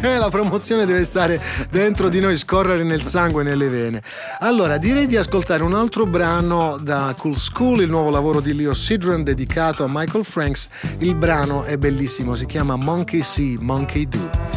[0.00, 4.02] Be- la promozione deve stare dentro di noi, scorrere nel sangue e nelle vene.
[4.40, 8.74] Allora, direi di ascoltare un altro brano da Cool School, il nuovo lavoro di Leo
[8.74, 10.68] Sidran dedicato a Michael Franks.
[10.98, 14.47] Il brano è bellissimo, si chiama Monkey See, Monkey Do.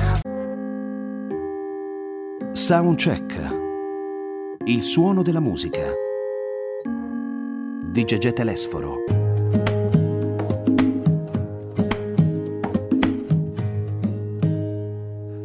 [2.71, 3.35] Soundcheck.
[4.63, 5.91] Il suono della musica.
[7.83, 8.95] Di Gegè Telesforo.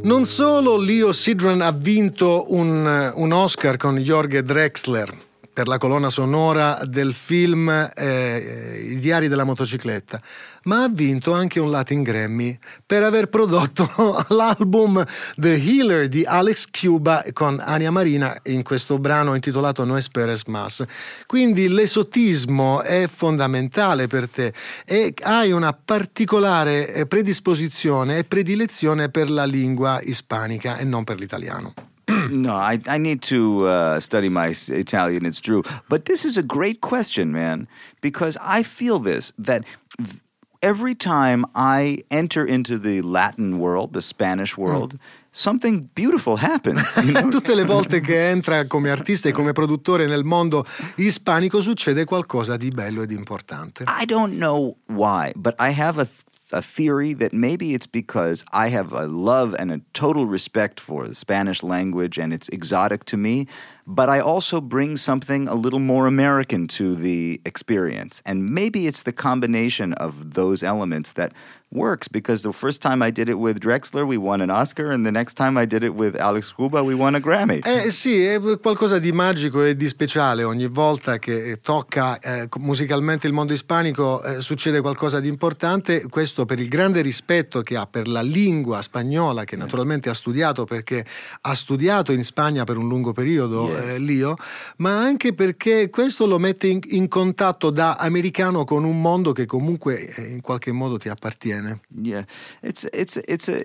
[0.03, 6.11] Non solo Leo Sidran ha vinto un, un Oscar con Jorge Drexler per la colonna
[6.11, 10.21] sonora del film eh, I diari della motocicletta,
[10.67, 15.05] ma ha vinto anche un Latin Grammy per aver prodotto l'album
[15.37, 20.85] The Healer di Alex Cuba con Ania Marina in questo brano intitolato No Esperes Mas.
[21.27, 24.53] Quindi l'esotismo è fondamentale per te
[24.85, 31.19] e hai una particolare eh, predisposizione e predilezione per la lingua ispanica e non per
[31.19, 31.75] l'italiano.
[32.31, 35.63] no, I, I need to uh, study my Italian, it's true.
[35.89, 37.67] But this is a great question, man,
[38.01, 39.65] because I feel this that
[39.99, 40.21] th-
[40.63, 44.63] every time I enter into the Latin world, the Spanish hmm.
[44.63, 44.99] world,
[45.33, 46.97] something beautiful happens.
[46.97, 47.31] You know?
[47.31, 50.65] Tutte le volte che entra come artista e come produttore nel mondo
[50.97, 53.85] ispanico succede qualcosa di bello e di importante.
[53.87, 58.45] I don't know why, but I have a, th- a theory that maybe it's because
[58.53, 63.05] I have a love and a total respect for the Spanish language and it's exotic
[63.07, 63.47] to me,
[63.87, 68.21] but I also bring something a little more American to the experience.
[68.27, 71.33] And maybe it's the combination of those elements that
[71.73, 75.05] works because the first time I did it with Drexler, we won an Oscar, and
[75.05, 77.61] the next time I did it with Alex Cuba, we won a Grammy.
[77.65, 80.45] Eh sì, è qualcosa di magico e di speciale.
[80.45, 86.07] Ogni volta che tocca eh, musicalmente il mondo ispanico eh, succede qualcosa di importante.
[86.09, 90.65] Questo per il grande rispetto che ha per la lingua spagnola, che naturalmente ha studiato
[90.65, 91.05] perché
[91.43, 93.95] ha studiato in Spagna per un lungo periodo, Yes.
[93.95, 94.37] eh, Lio,
[94.79, 99.47] ma anche perché questo lo mette in, in contatto da americano con un mondo che
[99.47, 101.81] comunque eh, in qualche modo ti appartiene.
[102.03, 102.25] Yeah,
[102.63, 103.63] it's it's it's a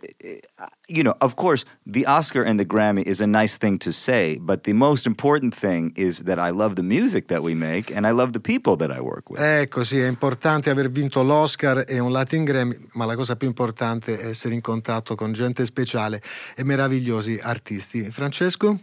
[0.87, 4.37] you know of course the Oscar and the Grammy is a nice thing to say,
[4.39, 8.05] but the most important thing is that I love the music that we make and
[8.05, 9.39] I love the people that I work with.
[9.41, 13.47] Ecco, sì, è importante aver vinto l'Oscar e un Latin Grammy, ma la cosa più
[13.47, 16.21] importante è essere in contatto con gente speciale
[16.55, 18.09] e meravigliosi artisti.
[18.11, 18.79] Francesco?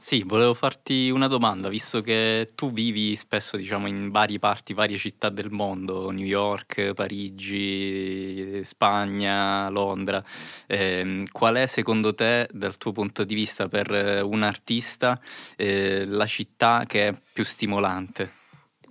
[0.00, 4.96] Sì, volevo farti una domanda, visto che tu vivi spesso, diciamo, in varie parti, varie
[4.96, 10.22] città del mondo, New York, Parigi, Spagna, Londra.
[10.66, 15.20] ehm, qual è secondo te, dal tuo punto di vista, per eh, un artista,
[15.56, 18.36] eh, la città che è più stimolante?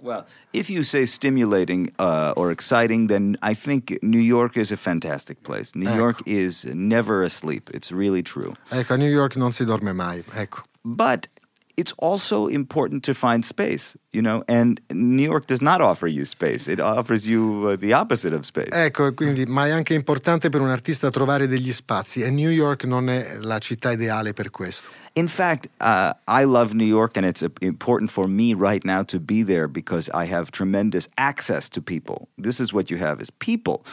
[0.02, 4.78] Well, if you say stimulating uh, or exciting, then I think New York is a
[4.78, 5.72] fantastic place.
[5.74, 5.98] New Ecco.
[5.98, 7.70] York is never asleep.
[7.74, 8.54] It's really true.
[8.70, 10.64] Ecco, a New York non si dorme mai, ecco.
[10.96, 11.28] But
[11.76, 16.26] it's also important to find space you know, and New York does not offer you
[16.26, 16.68] space.
[16.68, 18.70] It offers you uh, the opposite of space.
[18.72, 22.86] Ecco, quindi, ma è anche importante per un artista trovare degli spazi e New York
[22.86, 24.90] non è la città ideale per questo.
[25.14, 29.04] In fact, uh, I love New York, and it's uh, important for me right now
[29.04, 32.28] to be there because I have tremendous access to people.
[32.42, 33.84] This is what you have: is people.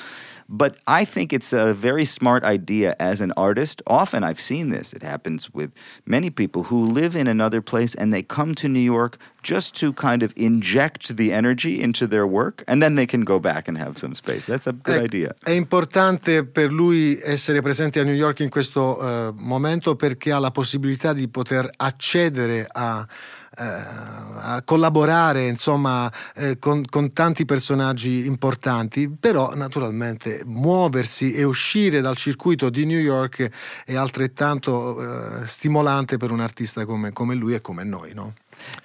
[0.49, 3.83] But I think it's a very smart idea as an artist.
[3.87, 4.93] Often I've seen this.
[4.93, 5.73] It happens with
[6.07, 9.93] many people who live in another place and they come to New York just to
[9.93, 13.79] kind of inject the energy into their work and then they can go back and
[13.79, 14.47] have some space.
[14.47, 15.35] That's a good Ecco, idea.
[15.43, 20.39] È importante per lui essere presente a New York in questo eh, momento perché ha
[20.39, 28.27] la possibilità di poter accedere a, eh, a collaborare insomma eh, con, con tanti personaggi
[28.27, 33.51] importanti, però naturalmente muoversi e uscire dal circuito di New York
[33.85, 38.13] è altrettanto eh, stimolante per un artista come, come lui e come noi.
[38.15, 38.35] No?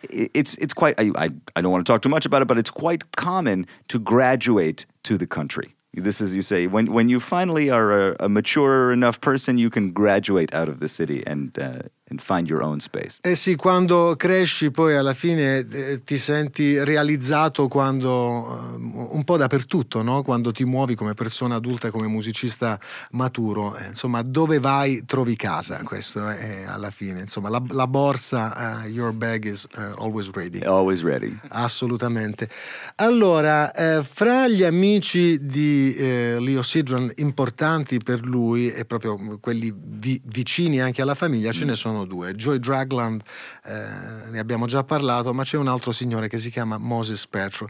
[0.10, 1.12] It's, it's quite, I,
[1.55, 4.86] I don't want to talk too much about it, but it's quite common to graduate
[5.03, 5.75] to the country.
[5.93, 9.69] This is, you say, when, when you finally are a, a mature enough person, you
[9.69, 11.82] can graduate out of the city and, uh,
[12.17, 13.19] find your own space.
[13.22, 18.76] Eh sì, quando cresci poi alla fine eh, ti senti realizzato quando, eh,
[19.12, 20.24] un po' dappertutto, no?
[20.24, 22.80] quando ti muovi come persona adulta come musicista
[23.12, 23.76] maturo.
[23.78, 27.19] Eh, insomma, dove vai trovi casa, questo è alla fine.
[27.22, 30.63] Insomma, la, la borsa, eh, your bag is eh, always ready.
[30.63, 31.38] Always ready.
[31.50, 32.50] Assolutamente.
[32.95, 40.22] Allora, eh, fra gli amici di Leo Sidran importanti per lui e proprio quelli vi-
[40.26, 42.34] vicini anche alla famiglia ce ne sono due.
[42.36, 43.22] Joy Dragland,
[43.66, 47.68] eh, ne abbiamo già parlato, ma c'è un altro signore che si chiama Moses Petro.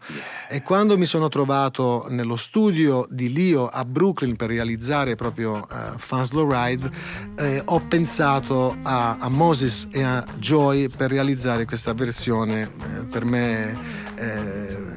[0.50, 5.76] E quando mi sono trovato nello studio di Leo a Brooklyn per realizzare proprio eh,
[5.98, 6.90] Fans Low Ride,
[7.38, 13.26] eh, ho pensato a, a Moses e a Joy per realizzare questa versione eh, per
[13.26, 13.78] me
[14.16, 14.88] eh,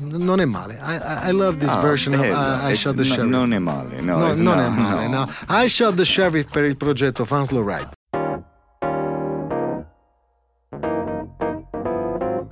[0.00, 0.78] non è male.
[0.82, 3.28] I, I- love this Ah, version of eh, I, I Shot the no- Sheriff.
[3.30, 5.28] non è male, no, No, non no, è male, no.
[5.48, 7.90] I Shot the Sheriff per il progetto Fanslow Ride.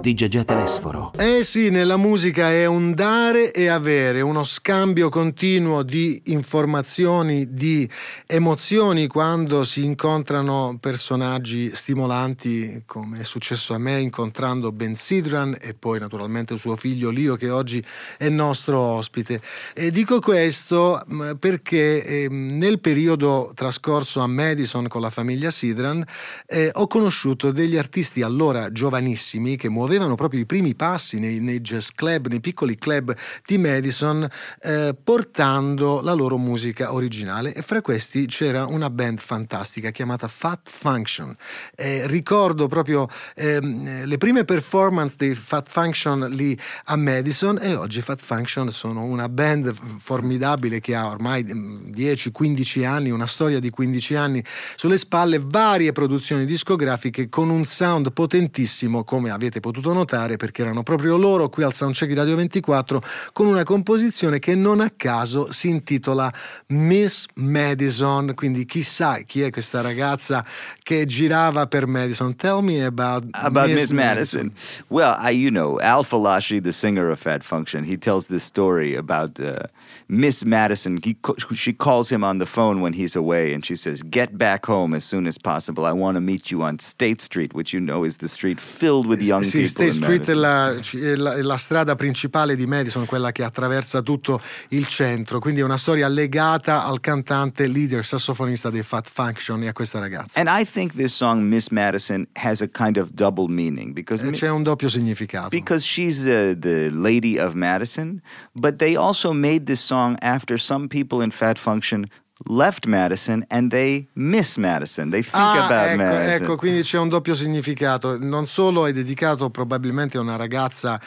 [0.00, 1.12] Di Gegè Telesforo.
[1.18, 7.88] Eh sì, nella musica è un dare e avere, uno scambio continuo di informazioni, di
[8.26, 15.74] emozioni quando si incontrano personaggi stimolanti, come è successo a me incontrando Ben Sidran e
[15.74, 17.84] poi naturalmente suo figlio Lio che oggi
[18.16, 19.42] è nostro ospite.
[19.74, 26.04] E dico questo mh, perché ehm, nel periodo trascorso a Madison con la famiglia Sidran
[26.46, 31.62] eh, ho conosciuto degli artisti allora giovanissimi che muovevano proprio i primi passi nei, nei
[31.62, 34.28] jazz club, nei piccoli club di Madison,
[34.60, 40.68] eh, portando la loro musica originale e fra questi c'era una band fantastica chiamata Fat
[40.68, 41.34] Function.
[41.74, 48.02] Eh, ricordo proprio ehm, le prime performance dei Fat Function lì a Madison e oggi
[48.02, 53.70] Fat Function sono una band formidabile che ha ormai mm, 10-15 anni, una storia di
[53.70, 54.44] 15 anni
[54.76, 60.82] sulle spalle, varie produzioni discografiche con un sound potentissimo come avete potuto notare perché erano
[60.82, 65.50] proprio loro qui al Soundcheck di Radio 24 con una composizione che non a caso
[65.52, 66.32] si intitola
[66.68, 70.44] Miss Madison, quindi chissà chi è questa ragazza
[70.82, 72.34] che girava per Madison.
[72.36, 74.52] Tell me about, About Miss Madison.
[74.88, 78.94] Well, I, you know, Al Falashi, the singer of Fat Function, he tells this story
[78.94, 79.66] about uh,
[80.08, 80.98] Miss Madison.
[81.02, 81.16] He,
[81.54, 84.94] she calls him on the phone when he's away, and she says, "Get back home
[84.94, 85.84] as soon as possible.
[85.84, 89.06] I want to meet you on State Street, which you know is the street filled
[89.06, 92.66] with young Sì, people." State Street è la, è la- è la strada principale di
[92.66, 98.04] Madison, quella che attraversa tutto il centro, quindi è una storia legata al cantante leader
[98.04, 100.40] sassofonista dei Fat Function e a questa ragazza.
[100.40, 104.26] And I think this song, Miss Madison, has a kind of double meaning because E
[104.30, 105.48] mi- C'è un doppio significato.
[105.48, 108.20] because she's uh, the lady of Madison,
[108.52, 112.06] but they also made this song after some people in Fat Function
[112.46, 115.10] left Madison and they miss Madison.
[115.10, 116.42] They think Ah, about ecco, Madison.
[116.44, 118.16] ecco, quindi c'è un doppio significato.
[118.18, 121.00] Non solo è dedicato probabilmente a una ragazza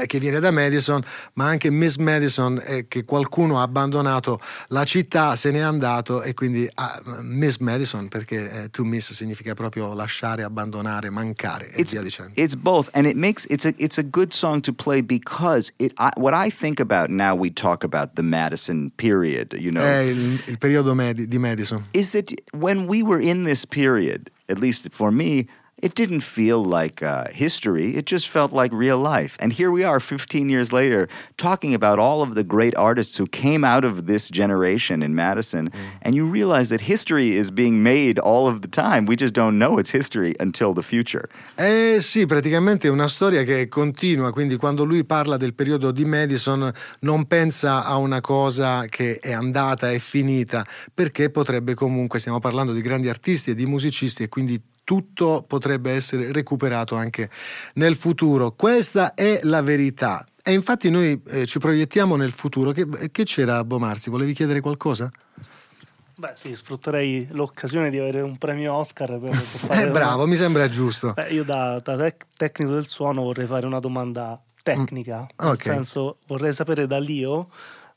[0.00, 1.02] eh, che viene da Madison,
[1.34, 6.34] ma anche Miss Madison eh, che qualcuno ha abbandonato la città, se n'è andato e
[6.34, 11.92] quindi ah, Miss Madison perché eh, to miss significa proprio lasciare, abbandonare, mancare e It's,
[11.92, 12.32] via dicendo.
[12.36, 15.92] it's both, and it makes it's a it's a good song to play because it.
[15.98, 19.98] I, what I think about now, we talk about the Madison period, you know, È
[20.00, 21.82] il, il periodo di Madison.
[21.94, 25.46] is it when we were in this period, at least for me,
[25.82, 27.96] it didn't feel like uh, history.
[27.96, 29.36] It just felt like real life.
[29.38, 33.26] And here we are 15 years later talking about all of the great artists who
[33.26, 35.70] came out of this generation in Madison.
[36.00, 39.04] And you realize that history is being made all of the time.
[39.04, 41.28] We just don't know it's history until the future.
[41.56, 46.06] Eh sì, praticamente è una storia che continua, quindi quando lui parla del periodo di
[46.06, 52.38] Madison non pensa a una cosa che è andata e finita, perché potrebbe comunque, stiamo
[52.38, 57.28] parlando di grandi artisti e di musicisti e quindi tutto potrebbe essere recuperato anche
[57.74, 58.52] nel futuro.
[58.52, 60.24] Questa è la verità.
[60.44, 62.70] E infatti noi eh, ci proiettiamo nel futuro.
[62.70, 64.10] Che, che c'era Bomarzi?
[64.10, 65.10] Volevi chiedere qualcosa?
[66.18, 69.34] Beh, sì, sfrutterei l'occasione di avere un premio Oscar per,
[69.70, 71.12] Eh, una- bravo, mi sembra giusto.
[71.14, 75.50] Beh, io da, da tec- tecnico del suono vorrei fare una domanda tecnica, Mm, nel
[75.54, 75.62] ok.
[75.62, 77.50] senso vorrei sapere da Lio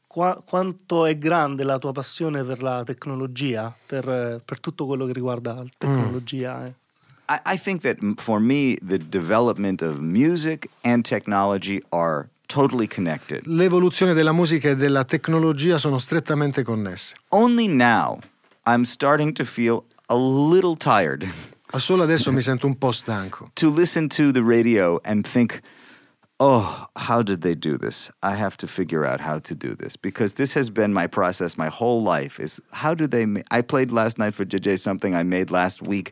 [0.05, 5.13] qua- quanto è grande la tua passione per la tecnologia, per, per tutto quello che
[5.13, 6.65] riguarda la tecnologia.
[6.65, 6.73] eh.
[7.29, 13.45] I, I think that for me, the development of music and technology are totally connected.
[13.45, 17.15] L'evoluzione della musica e della tecnologia sono strettamente connesse.
[17.29, 18.19] Only now
[18.65, 21.27] I'm starting to feel a little tired
[21.71, 23.51] Ma Solo adesso mi sento un po' stanco.
[23.53, 25.61] to listen to the radio and think,
[26.39, 28.09] oh, how did they do this?
[28.23, 31.57] I have to figure out how to do this because this has been my process
[31.57, 35.13] my whole life is how do they ma- I played last night for JJ something
[35.13, 36.11] I made last week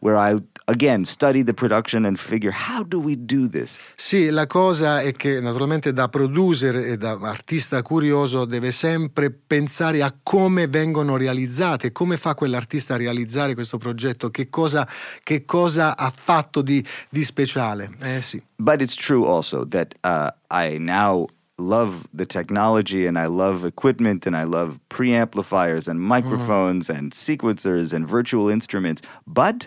[0.00, 3.78] where I again study the production and figure how do we do this?
[3.94, 10.02] Sì, la cosa è che naturalmente da producer e da artista curioso deve sempre pensare
[10.02, 14.86] a come vengono realizzate, come fa quell'artista a realizzare questo progetto, che cosa,
[15.22, 17.90] che cosa ha fatto di, di speciale.
[18.00, 18.42] Eh sì.
[18.56, 21.28] But it's true also that uh, I now
[21.58, 27.92] love the technology and I love equipment and I love preamplifiers and microphones and sequencers
[27.92, 29.02] and virtual instruments.
[29.26, 29.66] But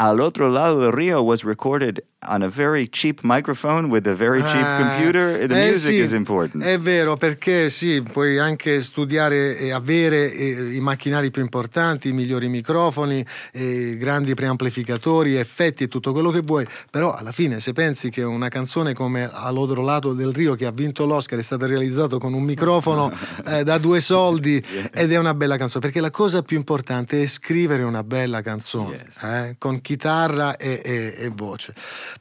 [0.00, 4.42] Al Otro Lado del Rio was recorded on a very cheap microphone with a very
[4.42, 5.46] cheap Ah, computer.
[5.46, 6.62] The eh music sì, is important.
[6.62, 12.12] È vero, perché sì, puoi anche studiare e avere eh, i macchinari più importanti, i
[12.12, 17.72] migliori microfoni, eh, grandi preamplificatori, effetti e tutto quello che vuoi, però alla fine se
[17.72, 21.66] pensi che una canzone come All'Otro Lato del Rio che ha vinto l'Oscar è stata
[21.66, 23.10] realizzata con un microfono
[23.46, 24.62] eh, da due soldi
[24.92, 28.88] ed è una bella canzone, perché la cosa più importante è scrivere una bella canzone,
[29.06, 29.22] Yes.
[29.22, 31.72] eh, con chitarra e, e- e voce.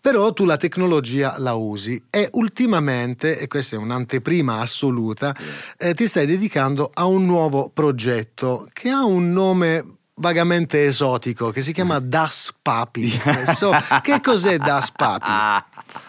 [0.02, 5.36] Però tu la tecnologia la usi e ultimamente, e questa è un'anteprima assoluta,
[5.78, 11.62] eh, ti stai dedicando a un nuovo progetto che ha un nome vagamente esotico che
[11.62, 13.10] si chiama Das Papi.
[13.56, 13.72] So-
[14.02, 16.08] che cos'è Das Papi?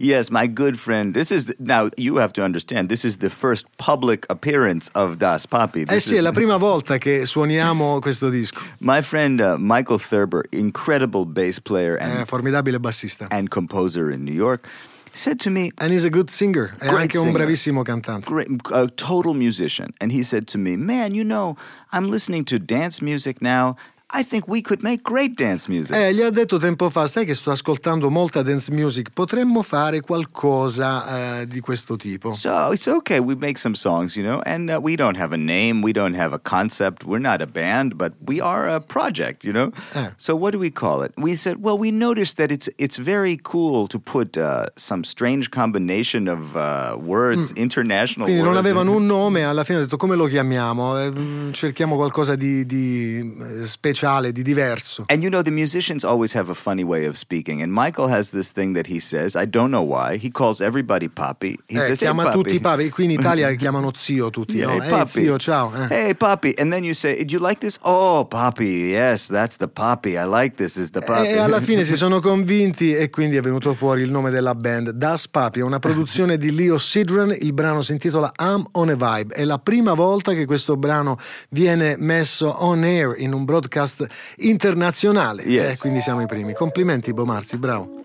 [0.00, 1.12] yes, my good friend.
[1.14, 2.88] This is now you have to understand.
[2.88, 5.82] This is the first public appearance of Das Papi.
[5.82, 8.60] Eh This sì, è la prima volta che suoniamo questo disco.
[8.80, 13.26] My friend uh, Michael Thurber, incredible bass player and, formidabile bassista.
[13.30, 14.66] and composer in New York,
[15.12, 17.32] said to me, And he's a good singer, Great anche un singer.
[17.38, 18.26] bravissimo cantante.
[18.26, 21.56] great, a total musician, and he said to me, "Man, you know,
[21.92, 23.76] I'm listening to dance music now.
[24.10, 27.24] I think we could make great dance music." Eh, gli ha detto tempo fa, sai
[27.24, 32.32] che sto ascoltando molta dance music, potremmo fare qualcosa eh, di questo tipo.
[32.32, 33.18] So it's okay.
[33.18, 36.16] We make some songs, you know, and uh, we don't have a name, we don't
[36.16, 37.04] have a concept.
[37.04, 39.72] We're not a band, but we are a project, you know.
[39.94, 40.10] Eh.
[40.16, 41.12] So what do we call it?
[41.16, 45.50] We said, well, we noticed that it's it's very cool to put uh, some strange
[45.50, 48.66] combination of uh, words, international Quindi non words.
[48.66, 50.98] avevano un nome, alla fine ha detto come lo chiamiamo?
[50.98, 53.66] Eh, mm, cerchiamo qualcosa di, di, eh,
[53.98, 55.04] speciale, di diverso.
[55.08, 57.60] And you know, the musicians always have a funny way of speaking.
[57.62, 59.34] And Michael has this thing that he says.
[59.34, 60.16] I don't know why.
[60.18, 61.56] He calls everybody Papi.
[61.66, 62.32] He Eh, says, hey, chiama Papi.
[62.32, 64.82] tutti papi, qui in Italia chiamano zio tutti, Yeah, no?
[64.82, 65.10] hey, Ehi, Papi.
[65.10, 65.72] zio, ciao.
[65.74, 65.88] eh.
[66.06, 66.54] Hey, Papi.
[66.58, 67.78] And then you say, Do you like this?
[67.82, 68.90] Oh, Papi.
[68.90, 70.16] Yes, that's the Papi.
[70.16, 70.76] I like this.
[70.76, 71.26] Is the Papi.
[71.28, 74.90] E alla fine si sono convinti e quindi è venuto fuori il nome della band.
[74.90, 78.94] Das Papi è una produzione di Leo Sidran, il brano si intitola I'm on a
[78.94, 79.34] Vibe.
[79.34, 81.18] È la prima volta che questo brano
[81.50, 83.87] viene messo on air in un broadcast
[84.36, 85.42] internazionale.
[85.42, 85.76] Yes.
[85.76, 86.52] Eh, quindi siamo i primi.
[86.52, 88.02] Complimenti Bomarzi, bravo.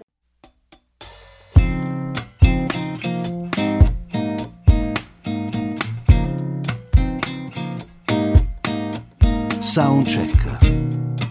[9.60, 10.58] Soundcheck.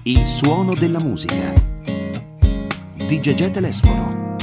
[0.04, 1.52] Il suono della musica.
[2.96, 4.36] Di Gegè Telesforo.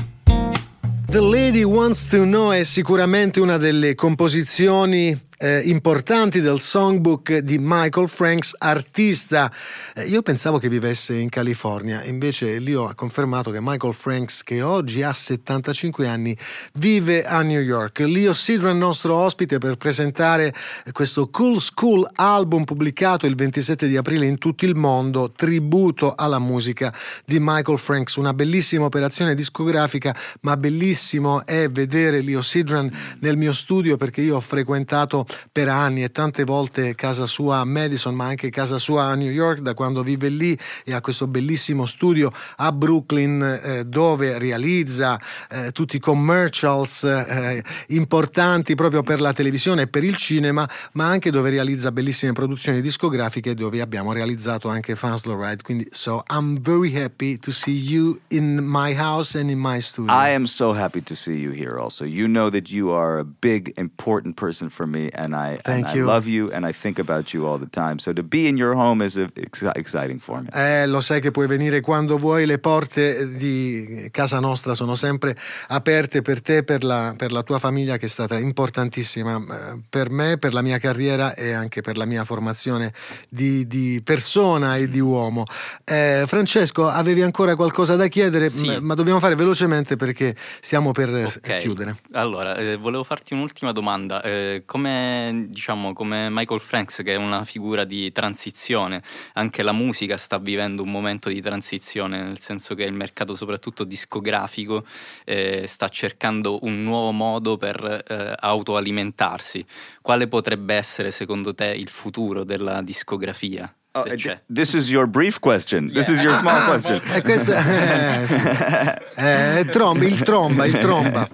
[1.05, 7.58] The Lady Wants to Know è sicuramente una delle composizioni eh, importanti del songbook di
[7.60, 9.50] Michael Franks, artista.
[9.96, 14.62] Eh, io pensavo che vivesse in California, invece Leo ha confermato che Michael Franks, che
[14.62, 16.38] oggi ha 75 anni,
[16.74, 18.00] vive a New York.
[18.00, 20.54] Leo Sidran, nostro ospite, per presentare
[20.92, 26.40] questo Cool School album pubblicato il 27 di aprile in tutto il mondo, tributo alla
[26.40, 26.94] musica
[27.26, 33.54] di Michael Franks, una bellissima operazione discografica, ma bellissimo è vedere Leo Sidran nel mio
[33.54, 38.26] studio perché io ho frequentato per anni e tante volte casa sua a Madison, ma
[38.26, 42.32] anche casa sua a New York da quando vive lì e ha questo bellissimo studio
[42.58, 45.20] a Brooklyn eh, dove realizza
[45.50, 51.08] eh, tutti i commercials eh, importanti proprio per la televisione e per il cinema, ma
[51.08, 55.64] anche dove realizza bellissime produzioni discografiche dove abbiamo realizzato anche Fans Ride.
[55.64, 60.12] Quindi so I'm very happy to see you in my house and in my studio.
[60.12, 62.06] I am so happy to see you here also.
[62.06, 65.96] You know that you are a big, important person for me, and I, Thank and
[65.96, 66.04] you.
[66.04, 67.98] I love you and I think about you all the time.
[68.00, 70.48] So to be in your home is uh, ex- exciting for me.
[70.54, 75.36] Eh, lo sai che puoi venire quando vuoi, le porte di casa nostra sono sempre
[75.68, 80.10] aperte per te, per la, per la tua famiglia che è stata importantissima eh, per
[80.10, 82.94] me, per la mia carriera e anche per la mia formazione
[83.28, 85.46] di, di persona e di uomo.
[85.84, 88.78] Eh, Francesco, avevi ancora qualcosa da chiedere, Sì.
[88.80, 91.58] Ma dobbiamo fare velocemente perché stiamo per eh, Ok.
[91.60, 91.96] chiudere.
[92.14, 94.22] Allora, eh, volevo farti un'ultima domanda.
[94.22, 94.64] Eh,
[95.10, 99.01] come, diciamo, come Michael Franks, che è una figura di transizione,
[99.34, 103.84] anche la musica sta vivendo un momento di transizione, nel senso che il mercato, soprattutto
[103.84, 104.86] discografico,
[105.26, 109.66] eh, sta cercando un nuovo modo per eh, autoalimentarsi.
[110.01, 113.74] Quale potrebbe essere, secondo te, il futuro della discografia?
[114.00, 115.91] Oh, th- this is your brief question.
[115.93, 117.02] This is your small question.
[117.16, 118.95] E questo eh.
[119.18, 121.28] Eh, trom- il tromba, il tromba.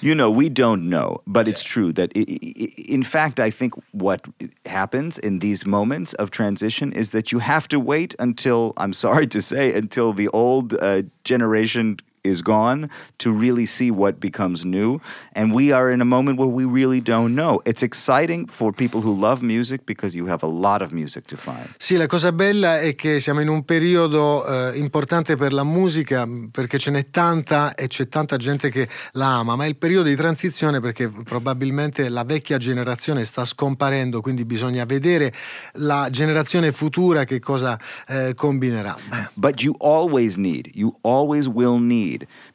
[0.00, 3.74] you know, we don't know, but it's true that, i i in fact, I think
[3.92, 4.26] what
[4.66, 9.26] happens in these moments of transition is that you have to wait until, I'm sorry
[9.28, 12.88] to say, until the old uh, generation is gone
[13.18, 15.00] to really see what becomes new.
[15.34, 17.60] And we are in a moment where we really don't know.
[17.64, 21.36] It's exciting for people who love music because you have a lot of music to
[21.36, 21.74] find.
[21.78, 26.26] Sì, la cosa bella è che siamo in un periodo eh, importante per la musica
[26.50, 30.08] perché ce n'è tanta e c'è tanta gente che la ama, ma è il periodo
[30.08, 35.32] di transizione perché probabilmente la vecchia generazione sta scomparendo, quindi bisogna vedere
[35.74, 38.96] la generazione futura che cosa eh, combinerà.
[39.34, 42.07] But you always need, you always will need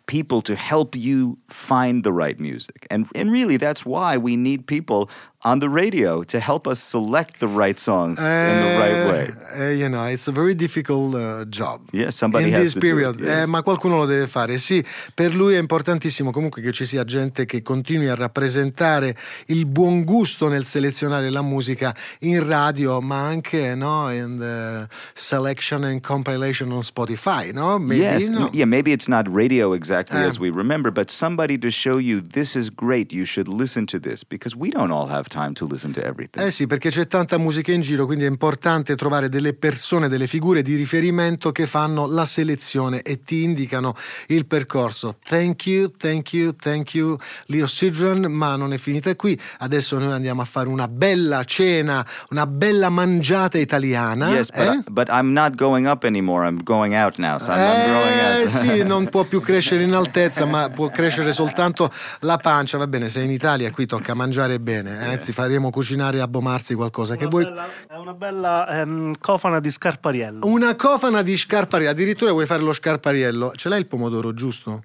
[0.06, 2.88] people to help you find the right music.
[2.90, 5.10] And and really that's why we need people
[5.46, 9.34] on the radio to help us select the right songs in the right way.
[9.56, 11.82] Eh, you know, it's a very difficult uh, job.
[11.92, 13.44] Yeah, somebody In has this to do it, period, yes.
[13.44, 14.58] Eh, ma qualcuno lo deve fare.
[14.58, 14.84] Sì,
[15.14, 19.18] per lui è importantissimo comunque che ci sia gente che continui a rappresentare
[19.48, 25.84] il buon gusto nel selezionare la musica in radio, ma anche no, in the selection
[25.84, 27.78] and compilation on Spotify, no?
[27.78, 28.50] Maybe, yes, no?
[28.54, 32.56] yeah, maybe it's not radio exactly as we remember, but somebody to show you this
[32.56, 35.92] is great, you should listen to this because we don't all have time to listen
[35.92, 36.46] to everything.
[36.46, 40.28] Eh sì, perché c'è tanta musica in giro, quindi è importante trovare delle persone, delle
[40.28, 43.96] figure di riferimento che fanno la selezione e ti indicano
[44.28, 45.16] il percorso.
[45.26, 47.18] Thank you, thank you, thank you,
[47.48, 49.40] Leo Sidran, ma non è finita qui.
[49.60, 54.30] Adesso noi andiamo a fare una bella cena, una bella mangiata italiana.
[54.30, 54.84] Yes, but, eh?
[54.92, 56.48] but I'm not going up anymore.
[56.48, 57.38] I'm going out now.
[57.40, 58.48] So I'm, I'm Eh out.
[58.48, 62.78] sì, non può più crescere in altezza, ma può crescere soltanto la pancia.
[62.78, 65.12] Va bene, sei in Italia, qui tocca mangiare bene.
[65.14, 67.16] eh, Anzi, faremo cucinare a Bomarzi qualcosa.
[67.16, 67.44] Che Una vuoi?
[67.46, 70.46] bella- è una bella ehm, cofana di scarpariello.
[70.46, 73.54] Una cofana di scarpariello, addirittura vuoi fare lo scarpariello?
[73.56, 74.84] Ce l'hai il pomodoro, giusto?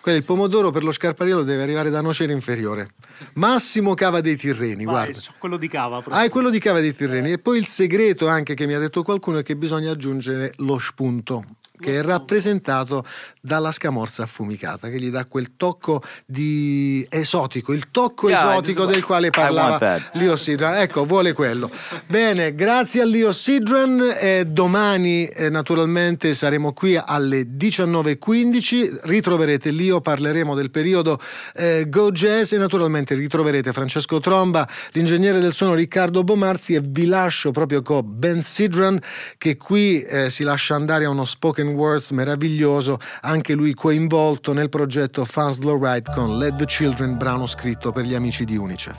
[0.00, 2.90] Quello, il pomodoro per lo scarpariello deve arrivare da nocera inferiore.
[3.34, 5.18] Massimo cava dei Tirreni, Vai, guarda.
[5.38, 6.00] quello di cava.
[6.00, 6.14] proprio.
[6.14, 7.32] Ah, è quello di cava dei Tirreni.
[7.32, 10.78] E poi il segreto anche che mi ha detto qualcuno è che bisogna aggiungere lo
[10.78, 11.44] spunto
[11.78, 13.04] che è rappresentato
[13.40, 19.04] dalla scamorza affumicata, che gli dà quel tocco di esotico, il tocco Yeah, esotico del
[19.04, 19.98] quale parlava.
[20.12, 20.76] Leo Sidran.
[20.76, 21.70] Ecco, vuole quello.
[22.06, 24.16] Bene, grazie a Leo Sidran.
[24.18, 29.00] E domani, eh, naturalmente, saremo qui alle 19.15.
[29.02, 31.20] Ritroverete Leo, parleremo del periodo
[31.54, 37.06] eh, Go Jazz e naturalmente ritroverete Francesco Tromba, l'ingegnere del suono Riccardo Bomarzi e vi
[37.06, 38.98] lascio proprio con Ben Sidran
[39.36, 44.68] che qui eh, si lascia andare a uno spoken words meraviglioso, anche lui coinvolto nel
[44.68, 48.96] progetto Fans Low Ride con Let the Children, brano scritto per gli amici di Unicef.